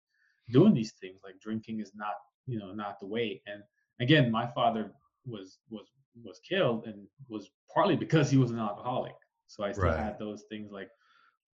doing 0.51 0.73
these 0.73 0.93
things. 1.01 1.19
Like 1.23 1.39
drinking 1.39 1.79
is 1.79 1.91
not 1.95 2.13
you 2.45 2.59
know 2.59 2.73
not 2.73 2.99
the 2.99 3.07
way. 3.07 3.41
And 3.47 3.63
again 3.99 4.31
my 4.31 4.47
father 4.47 4.91
was 5.25 5.59
was 5.69 5.87
was 6.23 6.39
killed 6.47 6.85
and 6.87 7.07
was 7.29 7.49
partly 7.73 7.95
because 7.95 8.29
he 8.29 8.37
was 8.37 8.51
an 8.51 8.59
alcoholic. 8.59 9.13
So 9.47 9.63
I 9.63 9.71
still 9.71 9.85
right? 9.85 9.99
had 9.99 10.17
those 10.17 10.43
things 10.49 10.71
like 10.71 10.89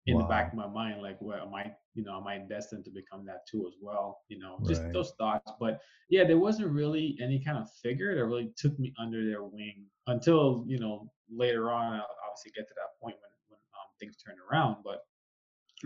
in 0.09 0.19
the 0.19 0.25
back 0.25 0.49
of 0.49 0.55
my 0.55 0.67
mind, 0.67 1.03
like, 1.03 1.19
well, 1.21 1.41
am 1.47 1.55
I, 1.55 1.73
you 1.95 2.05
know, 2.05 2.17
am 2.19 2.27
I 2.27 2.38
destined 2.38 2.85
to 2.87 2.91
become 2.91 3.25
that 3.27 3.47
too 3.49 3.67
as 3.69 3.75
well? 3.81 4.21
You 4.29 4.38
know, 4.41 4.61
just 4.67 4.85
Right. 4.85 4.93
those 4.93 5.12
thoughts. 5.19 5.53
But 5.61 5.81
yeah, 6.11 6.25
there 6.25 6.38
wasn't 6.38 6.71
really 6.73 7.17
any 7.23 7.41
kind 7.45 7.59
of 7.59 7.69
figure 7.83 8.15
that 8.17 8.25
really 8.27 8.53
took 8.57 8.79
me 8.79 8.95
under 8.99 9.25
their 9.29 9.45
wing 9.45 9.87
until, 10.09 10.65
you 10.69 10.79
know, 10.81 11.12
later 11.31 11.71
on. 11.71 11.95
I'll 11.95 12.07
obviously 12.29 12.53
get 12.57 12.69
to 12.69 12.75
that 12.77 13.00
point 13.03 13.17
when 13.21 13.31
when 13.49 13.61
um, 13.75 13.88
things 14.00 14.17
turned 14.17 14.38
around. 14.50 14.85
But 14.85 15.03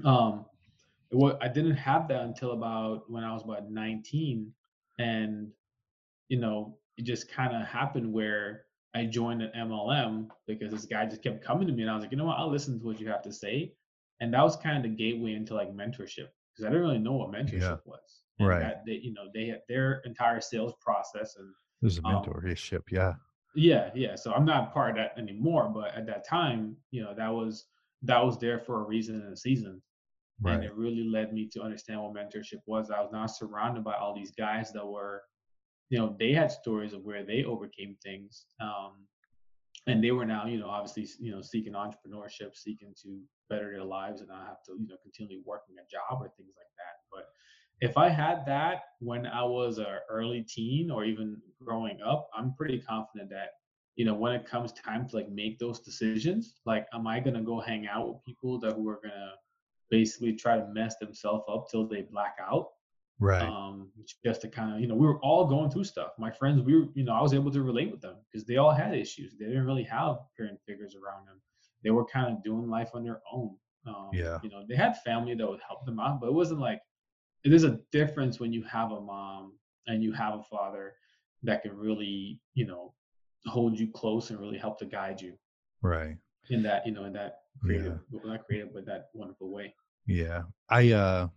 um, 0.04 0.46
what 1.10 1.42
I 1.42 1.48
didn't 1.48 1.76
have 1.76 2.08
that 2.08 2.22
until 2.22 2.52
about 2.52 3.10
when 3.10 3.24
I 3.24 3.32
was 3.32 3.44
about 3.44 3.70
19, 3.70 4.54
and 4.98 5.52
you 6.28 6.38
know, 6.40 6.78
it 6.96 7.04
just 7.04 7.30
kind 7.30 7.54
of 7.56 7.66
happened 7.66 8.12
where 8.12 8.66
I 8.94 9.06
joined 9.06 9.42
an 9.42 9.52
MLM 9.56 10.30
because 10.46 10.72
this 10.72 10.86
guy 10.86 11.06
just 11.06 11.22
kept 11.22 11.44
coming 11.44 11.66
to 11.68 11.74
me, 11.74 11.82
and 11.82 11.90
I 11.90 11.94
was 11.94 12.02
like, 12.04 12.12
you 12.12 12.18
know 12.18 12.26
what, 12.26 12.38
I'll 12.38 12.50
listen 12.50 12.80
to 12.80 12.86
what 12.86 13.00
you 13.00 13.08
have 13.08 13.22
to 13.22 13.32
say, 13.32 13.74
and 14.22 14.32
that 14.32 14.42
was 14.42 14.56
kind 14.56 14.76
of 14.78 14.84
the 14.84 14.96
gateway 14.96 15.34
into 15.34 15.54
like 15.54 15.70
mentorship 15.82 16.28
because 16.50 16.64
I 16.64 16.68
didn't 16.68 16.82
really 16.86 16.98
know 17.06 17.12
what 17.20 17.32
Yeah. 17.32 17.42
mentorship 17.42 17.80
was, 17.86 18.22
and 18.38 18.48
Right. 18.48 18.60
that 18.60 18.84
they, 18.86 18.94
you 19.06 19.12
know, 19.12 19.26
they 19.34 19.46
had 19.48 19.62
their 19.68 20.00
entire 20.10 20.40
sales 20.40 20.74
process, 20.80 21.36
and 21.36 21.52
There's 21.80 21.98
a 21.98 22.04
um, 22.06 22.24
mentorship. 22.24 22.84
Yeah. 22.90 23.14
yeah, 23.54 23.90
yeah. 23.94 24.14
So 24.14 24.32
I'm 24.32 24.44
not 24.46 24.72
part 24.72 24.90
of 24.90 24.96
that 24.96 25.18
anymore, 25.18 25.68
but 25.68 25.94
at 25.94 26.06
that 26.06 26.26
time, 26.26 26.76
you 26.90 27.02
know, 27.04 27.14
that 27.14 27.28
was 27.28 27.66
that 28.02 28.24
was 28.24 28.38
there 28.38 28.58
for 28.58 28.80
a 28.82 28.84
reason 28.84 29.14
and 29.20 29.32
a 29.32 29.36
season 29.36 29.82
Right. 30.40 30.54
and 30.54 30.64
it 30.64 30.74
really 30.74 31.04
led 31.04 31.32
me 31.32 31.48
to 31.54 31.62
understand 31.62 32.02
what 32.02 32.14
mentorship 32.14 32.62
was. 32.66 32.90
I 32.90 33.00
was 33.00 33.12
now 33.12 33.26
surrounded 33.26 33.84
by 33.84 33.94
all 33.94 34.12
these 34.14 34.32
guys 34.32 34.72
that 34.72 34.84
were, 34.84 35.22
you 35.90 35.98
know, 35.98 36.16
they 36.18 36.32
had 36.32 36.50
stories 36.50 36.92
of 36.94 37.04
where 37.04 37.24
they 37.24 37.44
overcame 37.44 37.96
things, 38.02 38.46
um, 38.60 39.06
and 39.86 40.02
they 40.02 40.12
were 40.12 40.24
now, 40.24 40.46
you 40.46 40.58
know, 40.58 40.68
obviously, 40.68 41.08
you 41.24 41.32
know, 41.32 41.42
seeking 41.42 41.72
entrepreneurship, 41.72 42.54
seeking 42.54 42.94
to 43.02 43.20
better 43.50 43.72
their 43.72 43.84
lives, 43.84 44.20
and 44.20 44.28
not 44.28 44.46
have 44.46 44.62
to, 44.66 44.76
you 44.80 44.88
know, 44.88 44.96
continually 45.02 45.42
working 45.44 45.76
a 45.78 45.90
job 45.90 46.22
or 46.22 46.28
things 46.36 46.54
like 46.56 46.72
that. 46.78 46.96
But 47.10 47.24
if 47.80 47.98
I 47.98 48.08
had 48.08 48.46
that 48.46 48.82
when 49.00 49.26
I 49.26 49.42
was 49.42 49.78
a 49.78 50.00
early 50.08 50.42
teen 50.42 50.90
or 50.90 51.04
even 51.04 51.36
growing 51.60 52.00
up, 52.00 52.28
I'm 52.34 52.54
pretty 52.54 52.78
confident 52.78 53.28
that, 53.30 53.50
you 53.96 54.04
know, 54.04 54.14
when 54.14 54.32
it 54.32 54.46
comes 54.46 54.72
time 54.72 55.08
to 55.08 55.16
like 55.16 55.28
make 55.28 55.58
those 55.58 55.80
decisions, 55.80 56.54
like, 56.64 56.86
am 56.94 57.08
I 57.08 57.18
gonna 57.18 57.42
go 57.42 57.60
hang 57.60 57.88
out 57.88 58.08
with 58.08 58.24
people 58.24 58.60
that 58.60 58.74
who 58.74 58.88
are 58.88 59.00
gonna 59.02 59.32
basically 59.90 60.34
try 60.34 60.58
to 60.58 60.66
mess 60.68 60.96
themselves 60.98 61.44
up 61.48 61.68
till 61.68 61.88
they 61.88 62.02
black 62.02 62.36
out? 62.40 62.68
Right. 63.22 63.48
um, 63.48 63.90
just 64.24 64.40
to 64.42 64.48
kind 64.48 64.74
of, 64.74 64.80
you 64.80 64.88
know, 64.88 64.96
we 64.96 65.06
were 65.06 65.20
all 65.20 65.46
going 65.46 65.70
through 65.70 65.84
stuff. 65.84 66.10
My 66.18 66.30
friends, 66.30 66.60
we 66.60 66.74
were, 66.76 66.86
you 66.94 67.04
know, 67.04 67.12
I 67.14 67.22
was 67.22 67.32
able 67.34 67.52
to 67.52 67.62
relate 67.62 67.90
with 67.92 68.00
them 68.00 68.16
because 68.26 68.44
they 68.44 68.56
all 68.56 68.72
had 68.72 68.94
issues. 68.94 69.36
They 69.38 69.46
didn't 69.46 69.64
really 69.64 69.84
have 69.84 70.16
parent 70.36 70.58
figures 70.66 70.96
around 70.96 71.26
them. 71.26 71.40
They 71.84 71.90
were 71.90 72.04
kind 72.04 72.34
of 72.36 72.42
doing 72.42 72.68
life 72.68 72.90
on 72.94 73.04
their 73.04 73.20
own. 73.30 73.56
Um, 73.86 74.10
Yeah. 74.12 74.38
you 74.42 74.50
know, 74.50 74.64
they 74.68 74.74
had 74.74 75.00
family 75.02 75.34
that 75.36 75.46
would 75.48 75.60
help 75.66 75.86
them 75.86 76.00
out, 76.00 76.20
but 76.20 76.26
it 76.26 76.32
wasn't 76.34 76.60
like 76.60 76.80
there's 77.44 77.62
a 77.64 77.78
difference 77.92 78.40
when 78.40 78.52
you 78.52 78.64
have 78.64 78.90
a 78.90 79.00
mom 79.00 79.52
and 79.86 80.02
you 80.02 80.12
have 80.12 80.34
a 80.34 80.42
father 80.42 80.94
that 81.44 81.62
can 81.62 81.76
really, 81.76 82.40
you 82.54 82.66
know, 82.66 82.92
hold 83.46 83.78
you 83.78 83.88
close 83.92 84.30
and 84.30 84.40
really 84.40 84.58
help 84.58 84.78
to 84.80 84.86
guide 84.86 85.20
you 85.20 85.38
Right. 85.80 86.16
in 86.50 86.62
that, 86.64 86.84
you 86.86 86.92
know, 86.92 87.04
in 87.04 87.12
that 87.12 87.38
creative, 87.60 88.00
well, 88.10 88.26
not 88.26 88.44
creative, 88.46 88.72
but 88.74 88.84
that 88.86 89.10
wonderful 89.14 89.50
way. 89.50 89.74
Yeah. 90.06 90.42
I 90.68 90.90
uh 90.92 91.28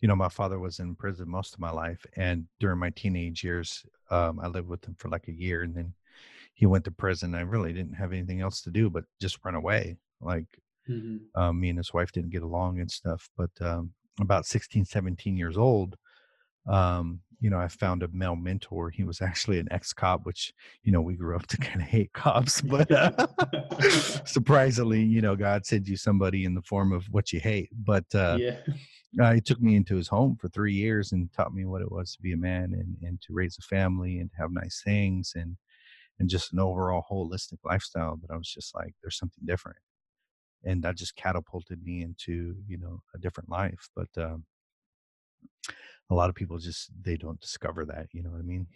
you 0.00 0.08
know, 0.08 0.16
my 0.16 0.28
father 0.28 0.58
was 0.58 0.78
in 0.78 0.94
prison 0.94 1.28
most 1.28 1.54
of 1.54 1.60
my 1.60 1.70
life 1.70 2.04
and 2.16 2.46
during 2.60 2.78
my 2.78 2.90
teenage 2.90 3.42
years, 3.44 3.84
um 4.10 4.40
I 4.40 4.48
lived 4.48 4.68
with 4.68 4.84
him 4.84 4.94
for 4.98 5.08
like 5.08 5.28
a 5.28 5.32
year 5.32 5.62
and 5.62 5.74
then 5.74 5.94
he 6.54 6.66
went 6.66 6.84
to 6.86 6.90
prison. 6.90 7.34
I 7.34 7.42
really 7.42 7.72
didn't 7.72 7.94
have 7.94 8.12
anything 8.12 8.40
else 8.40 8.62
to 8.62 8.70
do 8.70 8.90
but 8.90 9.04
just 9.20 9.38
run 9.44 9.54
away. 9.54 9.96
Like 10.20 10.46
hmm 10.86 11.18
um 11.34 11.60
me 11.60 11.68
and 11.70 11.78
his 11.78 11.92
wife 11.94 12.12
didn't 12.12 12.30
get 12.30 12.42
along 12.42 12.80
and 12.80 12.90
stuff, 12.90 13.28
but 13.36 13.50
um 13.60 13.92
about 14.20 14.46
16, 14.46 14.84
17 14.84 15.36
years 15.36 15.56
old, 15.58 15.96
um 16.68 17.20
you 17.40 17.50
know, 17.50 17.58
I 17.58 17.68
found 17.68 18.02
a 18.02 18.08
male 18.08 18.34
mentor. 18.34 18.90
He 18.90 19.04
was 19.04 19.22
actually 19.22 19.60
an 19.60 19.68
ex-cop, 19.70 20.26
which, 20.26 20.52
you 20.82 20.90
know, 20.90 21.00
we 21.00 21.14
grew 21.14 21.36
up 21.36 21.46
to 21.48 21.56
kind 21.58 21.80
of 21.80 21.86
hate 21.86 22.12
cops, 22.12 22.60
but 22.74 22.90
uh, 22.90 23.12
surprisingly, 24.24 25.02
you 25.02 25.20
know, 25.20 25.36
God 25.36 25.64
sends 25.64 25.88
you 25.88 25.96
somebody 25.96 26.44
in 26.44 26.54
the 26.54 26.62
form 26.62 26.92
of 26.92 27.06
what 27.10 27.32
you 27.32 27.40
hate. 27.40 27.70
But 27.72 28.12
uh, 28.14 28.40
yeah. 28.40 28.60
Uh, 29.20 29.32
he 29.32 29.40
took 29.40 29.60
me 29.60 29.74
into 29.74 29.96
his 29.96 30.08
home 30.08 30.36
for 30.40 30.48
three 30.48 30.74
years 30.74 31.12
and 31.12 31.32
taught 31.32 31.54
me 31.54 31.64
what 31.64 31.82
it 31.82 31.90
was 31.90 32.14
to 32.14 32.22
be 32.22 32.32
a 32.32 32.36
man 32.36 32.72
and, 32.74 32.96
and 33.02 33.20
to 33.22 33.32
raise 33.32 33.56
a 33.58 33.62
family 33.62 34.18
and 34.18 34.30
have 34.38 34.52
nice 34.52 34.82
things 34.84 35.32
and 35.34 35.56
and 36.20 36.28
just 36.28 36.52
an 36.52 36.58
overall 36.58 37.04
holistic 37.10 37.58
lifestyle. 37.64 38.16
That 38.16 38.32
I 38.32 38.36
was 38.36 38.48
just 38.48 38.74
like, 38.74 38.94
there's 39.02 39.18
something 39.18 39.44
different, 39.44 39.78
and 40.64 40.82
that 40.82 40.96
just 40.96 41.16
catapulted 41.16 41.82
me 41.82 42.02
into 42.02 42.56
you 42.66 42.78
know 42.78 43.02
a 43.14 43.18
different 43.18 43.48
life. 43.48 43.88
But 43.94 44.08
um, 44.16 44.44
a 46.10 46.14
lot 46.14 46.28
of 46.28 46.34
people 46.34 46.58
just 46.58 46.90
they 47.02 47.16
don't 47.16 47.40
discover 47.40 47.84
that. 47.86 48.08
You 48.12 48.22
know 48.22 48.30
what 48.30 48.40
I 48.40 48.44
mean? 48.44 48.66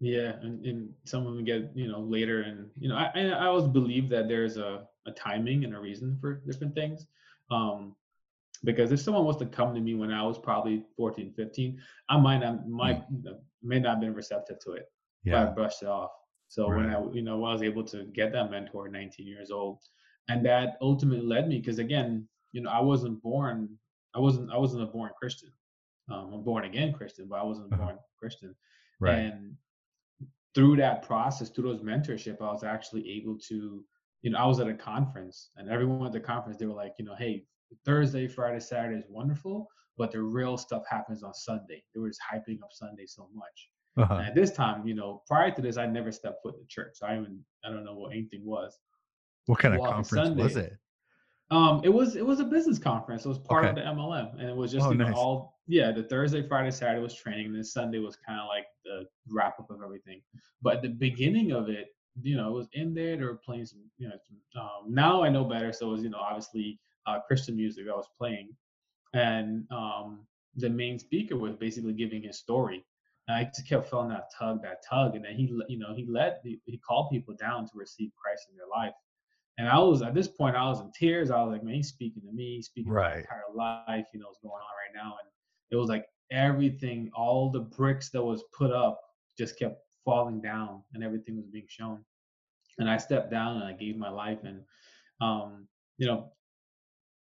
Yeah, 0.00 0.32
and, 0.42 0.64
and 0.66 0.90
some 1.04 1.26
of 1.26 1.34
them 1.34 1.44
get 1.44 1.70
you 1.74 1.88
know 1.90 2.00
later, 2.00 2.42
and 2.42 2.68
you 2.78 2.88
know 2.88 2.96
I 2.96 3.10
I 3.14 3.46
always 3.46 3.68
believe 3.68 4.08
that 4.10 4.28
there's 4.28 4.56
a 4.56 4.86
a 5.06 5.12
timing 5.12 5.64
and 5.64 5.74
a 5.74 5.80
reason 5.80 6.18
for 6.20 6.34
different 6.46 6.74
things. 6.74 7.06
Um, 7.50 7.94
because 8.64 8.92
if 8.92 9.00
someone 9.00 9.24
was 9.24 9.36
to 9.38 9.46
come 9.46 9.74
to 9.74 9.80
me 9.80 9.94
when 9.94 10.12
I 10.12 10.22
was 10.24 10.38
probably 10.38 10.84
14, 10.96 11.32
15, 11.32 11.80
I 12.08 12.18
might 12.18 12.38
not 12.38 12.68
Mm, 12.68 12.68
might 12.68 13.02
may 13.62 13.80
not 13.80 13.90
have 13.94 14.00
been 14.00 14.14
receptive 14.14 14.58
to 14.60 14.72
it, 14.72 14.86
but 15.30 15.38
I 15.42 15.46
brushed 15.46 15.82
it 15.82 15.88
off. 15.88 16.10
So 16.48 16.70
when 16.70 16.88
I 16.88 17.00
you 17.12 17.22
know 17.22 17.44
I 17.44 17.52
was 17.52 17.62
able 17.62 17.84
to 17.84 18.04
get 18.06 18.32
that 18.32 18.50
mentor 18.50 18.88
19 18.88 19.26
years 19.26 19.50
old, 19.50 19.80
and 20.28 20.44
that 20.46 20.76
ultimately 20.80 21.24
led 21.26 21.48
me 21.48 21.58
because 21.58 21.78
again 21.78 22.28
you 22.52 22.62
know 22.62 22.70
I 22.70 22.80
wasn't 22.80 23.22
born 23.22 23.78
I 24.14 24.20
wasn't 24.20 24.50
I 24.52 24.58
wasn't 24.58 24.82
a 24.84 24.86
born 24.86 25.10
Christian. 25.18 25.50
Um, 26.10 26.32
I'm 26.34 26.42
born 26.44 26.64
again 26.64 26.92
Christian, 26.92 27.26
but 27.28 27.40
I 27.40 27.44
wasn't 27.44 27.72
Uh-huh. 27.72 27.84
born 27.84 27.98
Christian 28.18 28.54
Right. 29.00 29.30
and 29.30 29.56
through 30.54 30.76
that 30.76 31.02
process, 31.02 31.50
through 31.50 31.64
those 31.72 31.82
mentorship, 31.82 32.40
I 32.40 32.52
was 32.52 32.64
actually 32.64 33.08
able 33.10 33.38
to, 33.48 33.84
you 34.22 34.30
know, 34.30 34.38
I 34.38 34.46
was 34.46 34.60
at 34.60 34.68
a 34.68 34.74
conference 34.74 35.50
and 35.56 35.68
everyone 35.70 35.98
at 36.00 36.12
the 36.12 36.20
conference, 36.20 36.58
they 36.58 36.66
were 36.66 36.66
like, 36.68 36.94
you 36.98 37.04
know, 37.04 37.08
hey, 37.08 37.44
Thursday, 37.84 38.26
Friday, 38.28 38.60
Saturday 38.60 38.98
is 38.98 39.04
wonderful, 39.08 39.68
but 39.96 40.12
the 40.12 40.20
real 40.22 40.56
stuff 40.56 40.82
happens 40.88 41.22
on 41.22 41.34
Sunday. 41.34 41.82
They 41.94 42.00
were 42.00 42.08
just 42.08 42.20
hyping 42.32 42.62
up 42.62 42.70
Sunday 42.72 43.06
so 43.06 43.28
much. 43.34 43.68
Uh-huh. 43.96 44.14
And 44.14 44.26
at 44.26 44.34
this 44.34 44.50
time, 44.52 44.86
you 44.86 44.94
know, 44.94 45.22
prior 45.26 45.50
to 45.52 45.62
this, 45.62 45.76
I 45.76 45.86
never 45.86 46.10
stepped 46.10 46.42
foot 46.42 46.54
in 46.54 46.60
the 46.60 46.66
church. 46.66 46.92
So 46.94 47.06
I 47.06 47.14
even 47.14 47.40
I 47.64 47.70
don't 47.70 47.84
know 47.84 47.94
what 47.94 48.12
anything 48.12 48.44
was. 48.44 48.78
What 49.46 49.58
kind 49.60 49.74
of 49.74 49.80
Walking 49.80 49.94
conference 49.94 50.36
was 50.36 50.52
Sunday. 50.54 50.68
it? 50.68 50.78
Um, 51.50 51.80
it 51.84 51.90
was 51.90 52.16
it 52.16 52.26
was 52.26 52.40
a 52.40 52.44
business 52.44 52.78
conference. 52.78 53.24
It 53.24 53.28
was 53.28 53.38
part 53.38 53.66
of 53.66 53.74
the 53.76 53.82
MLM, 53.82 54.32
and 54.40 54.48
it 54.48 54.56
was 54.56 54.72
just 54.72 54.86
Oh, 54.86 54.90
you 54.90 54.96
know 54.96 55.06
nice. 55.08 55.14
all 55.14 55.58
yeah. 55.66 55.92
The 55.92 56.02
Thursday, 56.02 56.46
Friday, 56.46 56.70
Saturday 56.70 57.02
was 57.02 57.14
training, 57.14 57.46
and 57.46 57.54
then 57.54 57.62
Sunday 57.64 57.98
was 57.98 58.16
kind 58.16 58.40
of 58.40 58.46
like 58.48 58.64
the 58.84 59.04
wrap 59.28 59.60
up 59.60 59.70
of 59.70 59.80
everything. 59.84 60.22
But 60.62 60.76
at 60.76 60.82
the 60.82 60.88
beginning 60.88 61.52
of 61.52 61.68
it, 61.68 61.88
you 62.22 62.36
know, 62.36 62.48
it 62.48 62.52
was 62.52 62.68
in 62.72 62.94
there. 62.94 63.16
They 63.16 63.22
were 63.24 63.40
playing 63.44 63.66
some, 63.66 63.80
you 63.98 64.08
know. 64.08 64.14
Some, 64.26 64.62
um, 64.62 64.92
now 64.94 65.22
I 65.22 65.28
know 65.28 65.44
better, 65.44 65.72
so 65.72 65.88
it 65.88 65.92
was 65.92 66.02
you 66.02 66.10
know 66.10 66.18
obviously 66.18 66.80
uh, 67.06 67.20
Christian 67.26 67.56
music 67.56 67.86
I 67.92 67.96
was 67.96 68.08
playing, 68.18 68.50
and 69.14 69.64
um, 69.70 70.26
the 70.56 70.68
main 70.70 70.98
speaker 70.98 71.36
was 71.36 71.54
basically 71.56 71.92
giving 71.94 72.22
his 72.22 72.38
story. 72.38 72.84
And 73.28 73.36
I 73.38 73.44
just 73.44 73.68
kept 73.68 73.88
feeling 73.88 74.08
that 74.10 74.28
tug, 74.38 74.62
that 74.62 74.82
tug, 74.88 75.14
and 75.16 75.24
then 75.24 75.34
he, 75.34 75.44
you 75.68 75.78
know, 75.78 75.94
he 75.94 76.06
let 76.08 76.40
he 76.44 76.60
he 76.66 76.78
called 76.78 77.10
people 77.10 77.34
down 77.34 77.64
to 77.66 77.72
receive 77.74 78.10
Christ 78.22 78.48
in 78.50 78.56
their 78.56 78.66
life. 78.68 78.94
And 79.58 79.68
I 79.68 79.78
was 79.78 80.02
at 80.02 80.14
this 80.14 80.28
point, 80.28 80.56
I 80.56 80.68
was 80.68 80.80
in 80.80 80.90
tears. 80.92 81.30
I 81.30 81.42
was 81.42 81.52
like, 81.52 81.62
man, 81.62 81.74
he's 81.74 81.88
speaking 81.88 82.22
to 82.22 82.32
me, 82.32 82.56
he's 82.56 82.66
speaking 82.66 82.94
to 82.94 83.00
my 83.00 83.14
Right. 83.14 83.16
entire 83.16 83.42
life, 83.54 84.06
you 84.12 84.20
know, 84.20 84.26
what's 84.26 84.40
going 84.40 84.52
on 84.52 84.58
right 84.60 84.94
now. 84.94 85.12
And 85.22 85.28
it 85.70 85.76
was 85.76 85.88
like 85.88 86.06
everything, 86.30 87.10
all 87.14 87.50
the 87.50 87.60
bricks 87.60 88.10
that 88.10 88.22
was 88.22 88.42
put 88.56 88.72
up 88.72 89.00
just 89.38 89.58
kept 89.58 89.80
falling 90.04 90.40
down 90.40 90.82
and 90.92 91.02
everything 91.04 91.36
was 91.36 91.46
being 91.46 91.66
shown. 91.68 92.04
And 92.78 92.90
I 92.90 92.96
stepped 92.98 93.30
down 93.30 93.56
and 93.56 93.64
I 93.64 93.72
gave 93.72 93.96
my 93.96 94.10
life. 94.10 94.40
And, 94.44 94.60
um, 95.20 95.68
you 95.98 96.06
know, 96.06 96.32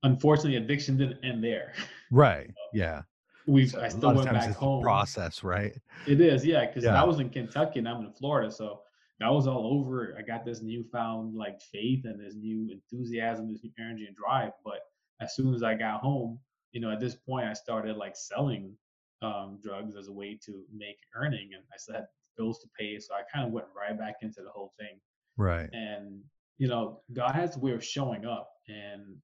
unfortunately, 0.02 0.56
addiction 0.56 0.96
didn't 0.96 1.24
end 1.24 1.42
there. 1.42 1.72
Right. 2.10 2.50
Yeah. 2.74 3.02
We 3.46 3.66
So 3.66 3.82
I 3.82 3.88
still 3.88 4.14
went 4.14 4.30
back 4.30 4.54
home. 4.54 4.82
process, 4.82 5.42
right? 5.42 5.76
It 6.06 6.20
is, 6.20 6.44
yeah, 6.46 6.64
because 6.66 6.84
Yeah. 6.84 7.00
I 7.02 7.04
was 7.04 7.18
in 7.20 7.28
Kentucky 7.28 7.80
and 7.80 7.88
I'm 7.88 8.00
in 8.04 8.12
Florida, 8.12 8.50
so 8.50 8.80
that 9.20 9.28
was 9.30 9.46
all 9.46 9.66
over. 9.78 10.16
I 10.18 10.22
got 10.22 10.44
this 10.44 10.62
newfound 10.62 11.34
like 11.34 11.60
faith 11.60 12.04
and 12.04 12.18
this 12.18 12.34
new 12.34 12.70
enthusiasm, 12.70 13.50
this 13.52 13.62
new 13.62 13.70
energy 13.78 14.06
and 14.06 14.16
drive. 14.16 14.52
But 14.64 14.80
as 15.20 15.34
soon 15.36 15.54
as 15.54 15.62
I 15.62 15.74
got 15.74 16.00
home, 16.00 16.38
you 16.72 16.80
know, 16.80 16.90
at 16.90 17.00
this 17.00 17.16
point, 17.16 17.46
I 17.46 17.52
started 17.52 17.96
like 17.96 18.16
selling 18.16 18.74
um, 19.22 19.58
drugs 19.62 19.96
as 19.96 20.08
a 20.08 20.12
way 20.12 20.38
to 20.46 20.64
make 20.74 20.96
earning, 21.14 21.50
and 21.54 21.62
I 21.74 21.76
still 21.76 21.96
had 21.96 22.06
bills 22.38 22.60
to 22.60 22.68
pay, 22.78 22.98
so 22.98 23.12
I 23.14 23.22
kind 23.32 23.46
of 23.46 23.52
went 23.52 23.66
right 23.76 23.98
back 23.98 24.16
into 24.22 24.40
the 24.42 24.50
whole 24.50 24.72
thing. 24.78 24.98
Right. 25.36 25.68
And 25.72 26.22
you 26.58 26.68
know, 26.68 27.02
God 27.12 27.34
has 27.34 27.56
a 27.56 27.58
way 27.60 27.72
of 27.72 27.84
showing 27.84 28.24
up, 28.24 28.48
and 28.68 29.16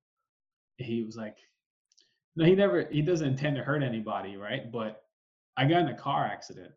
He 0.78 1.02
was 1.02 1.16
like, 1.16 1.36
no, 2.36 2.44
He 2.44 2.54
never, 2.54 2.88
He 2.90 3.02
doesn't 3.02 3.26
intend 3.26 3.56
to 3.56 3.62
hurt 3.62 3.82
anybody, 3.82 4.36
right? 4.36 4.70
But 4.70 5.02
I 5.56 5.64
got 5.64 5.82
in 5.82 5.88
a 5.88 5.94
car 5.94 6.24
accident 6.24 6.72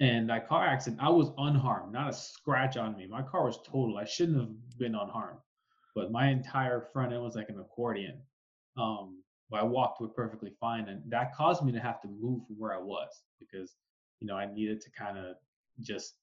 and 0.00 0.28
that 0.28 0.48
car 0.48 0.64
accident, 0.64 1.02
I 1.02 1.10
was 1.10 1.30
unharmed, 1.38 1.92
not 1.92 2.10
a 2.10 2.12
scratch 2.12 2.76
on 2.76 2.96
me. 2.96 3.06
My 3.06 3.22
car 3.22 3.44
was 3.44 3.58
total. 3.66 3.98
I 3.98 4.04
shouldn't 4.04 4.38
have 4.38 4.78
been 4.78 4.94
unharmed, 4.94 5.40
but 5.94 6.10
my 6.10 6.28
entire 6.28 6.80
front 6.80 7.12
end 7.12 7.22
was 7.22 7.36
like 7.36 7.48
an 7.48 7.60
accordion. 7.60 8.20
Um, 8.76 9.22
but 9.50 9.60
I 9.60 9.64
walked 9.64 10.00
with 10.00 10.14
perfectly 10.14 10.52
fine, 10.58 10.88
and 10.88 11.02
that 11.10 11.34
caused 11.34 11.64
me 11.64 11.72
to 11.72 11.80
have 11.80 12.00
to 12.02 12.08
move 12.08 12.46
from 12.46 12.58
where 12.58 12.74
I 12.74 12.78
was 12.78 13.22
because, 13.38 13.76
you 14.20 14.26
know, 14.26 14.36
I 14.36 14.52
needed 14.52 14.80
to 14.80 14.90
kind 14.90 15.18
of 15.18 15.36
just 15.80 16.14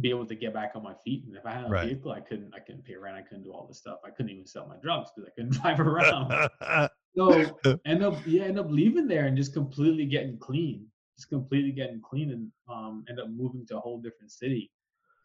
be 0.00 0.10
able 0.10 0.26
to 0.26 0.34
get 0.34 0.54
back 0.54 0.72
on 0.74 0.82
my 0.82 0.94
feet. 1.04 1.24
And 1.26 1.36
if 1.36 1.44
I 1.46 1.52
had 1.52 1.64
a 1.64 1.68
Right. 1.68 1.86
vehicle, 1.86 2.12
I 2.12 2.20
couldn't, 2.20 2.54
I 2.54 2.60
couldn't 2.60 2.84
pay 2.84 2.96
rent, 2.96 3.16
I 3.16 3.22
couldn't 3.22 3.44
do 3.44 3.52
all 3.52 3.66
this 3.66 3.78
stuff. 3.78 3.98
I 4.04 4.10
couldn't 4.10 4.30
even 4.30 4.46
sell 4.46 4.66
my 4.66 4.76
drugs 4.76 5.10
because 5.14 5.28
I 5.28 5.32
couldn't 5.34 5.52
drive 5.62 5.80
around. 5.80 6.48
So 7.16 7.58
end 7.84 8.04
up 8.04 8.14
yeah 8.26 8.44
end 8.44 8.58
up 8.58 8.70
leaving 8.70 9.08
there 9.08 9.26
and 9.26 9.36
just 9.36 9.52
completely 9.52 10.04
getting 10.04 10.38
clean 10.38 10.86
just 11.16 11.28
completely 11.28 11.72
getting 11.72 12.00
clean 12.00 12.30
and 12.30 12.52
um 12.68 13.04
end 13.08 13.18
up 13.18 13.28
moving 13.28 13.66
to 13.66 13.76
a 13.76 13.80
whole 13.80 13.98
different 13.98 14.30
city 14.30 14.70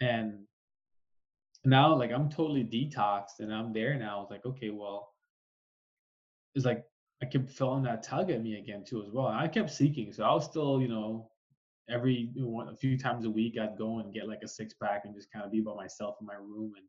and 0.01 0.39
now 1.65 1.93
like 1.93 2.11
i'm 2.11 2.29
totally 2.29 2.63
detoxed 2.63 3.39
and 3.39 3.53
i'm 3.53 3.71
there 3.73 3.95
now 3.95 4.21
it's 4.21 4.31
like 4.31 4.45
okay 4.45 4.69
well 4.69 5.13
it's 6.55 6.65
like 6.65 6.83
i 7.21 7.25
kept 7.25 7.49
feeling 7.49 7.83
that 7.83 8.01
tug 8.01 8.31
at 8.31 8.41
me 8.41 8.57
again 8.57 8.83
too 8.83 9.03
as 9.03 9.11
well 9.11 9.27
and 9.27 9.37
i 9.37 9.47
kept 9.47 9.69
seeking 9.69 10.11
so 10.11 10.23
i 10.23 10.33
was 10.33 10.45
still 10.45 10.81
you 10.81 10.87
know 10.87 11.29
every 11.89 12.31
one 12.35 12.69
a 12.69 12.75
few 12.75 12.97
times 12.97 13.25
a 13.25 13.29
week 13.29 13.57
i'd 13.59 13.77
go 13.77 13.99
and 13.99 14.13
get 14.13 14.27
like 14.27 14.41
a 14.43 14.47
six 14.47 14.73
pack 14.73 15.01
and 15.05 15.13
just 15.15 15.31
kind 15.31 15.45
of 15.45 15.51
be 15.51 15.59
by 15.61 15.73
myself 15.75 16.15
in 16.21 16.27
my 16.27 16.35
room 16.35 16.71
and 16.77 16.85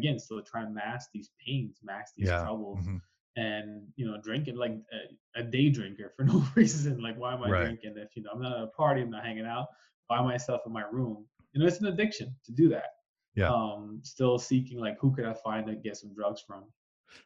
again 0.00 0.18
still 0.18 0.42
try 0.42 0.62
and 0.62 0.74
mask 0.74 1.10
these 1.12 1.30
pains 1.44 1.78
mask 1.82 2.14
these 2.16 2.28
Yeah. 2.28 2.42
troubles 2.42 2.84
Mhm. 2.86 3.00
and 3.36 3.86
you 3.96 4.06
know 4.06 4.18
drinking 4.22 4.56
like 4.56 4.72
a, 4.92 5.40
a 5.40 5.42
day 5.42 5.68
drinker 5.68 6.12
for 6.16 6.24
no 6.32 6.42
reason 6.54 7.00
like 7.00 7.18
why 7.18 7.34
am 7.34 7.42
i 7.42 7.50
Right. 7.50 7.64
drinking 7.64 7.94
if 7.96 8.16
you 8.16 8.22
know 8.22 8.30
i'm 8.32 8.40
not 8.40 8.56
at 8.56 8.64
a 8.64 8.68
party 8.68 9.02
i'm 9.02 9.10
not 9.10 9.24
hanging 9.24 9.46
out 9.46 9.66
by 10.08 10.22
myself 10.22 10.62
in 10.66 10.72
my 10.72 10.84
room 10.90 11.26
you 11.52 11.60
know 11.60 11.66
it's 11.66 11.80
an 11.80 11.86
addiction 11.86 12.34
to 12.44 12.52
do 12.52 12.68
that 12.68 12.90
Yeah. 13.34 13.50
um 13.52 14.00
still 14.02 14.38
seeking 14.38 14.78
like 14.80 14.96
who 14.98 15.14
could 15.14 15.26
i 15.26 15.34
find 15.34 15.66
to 15.66 15.74
get 15.74 15.96
some 15.96 16.14
drugs 16.14 16.40
from 16.46 16.64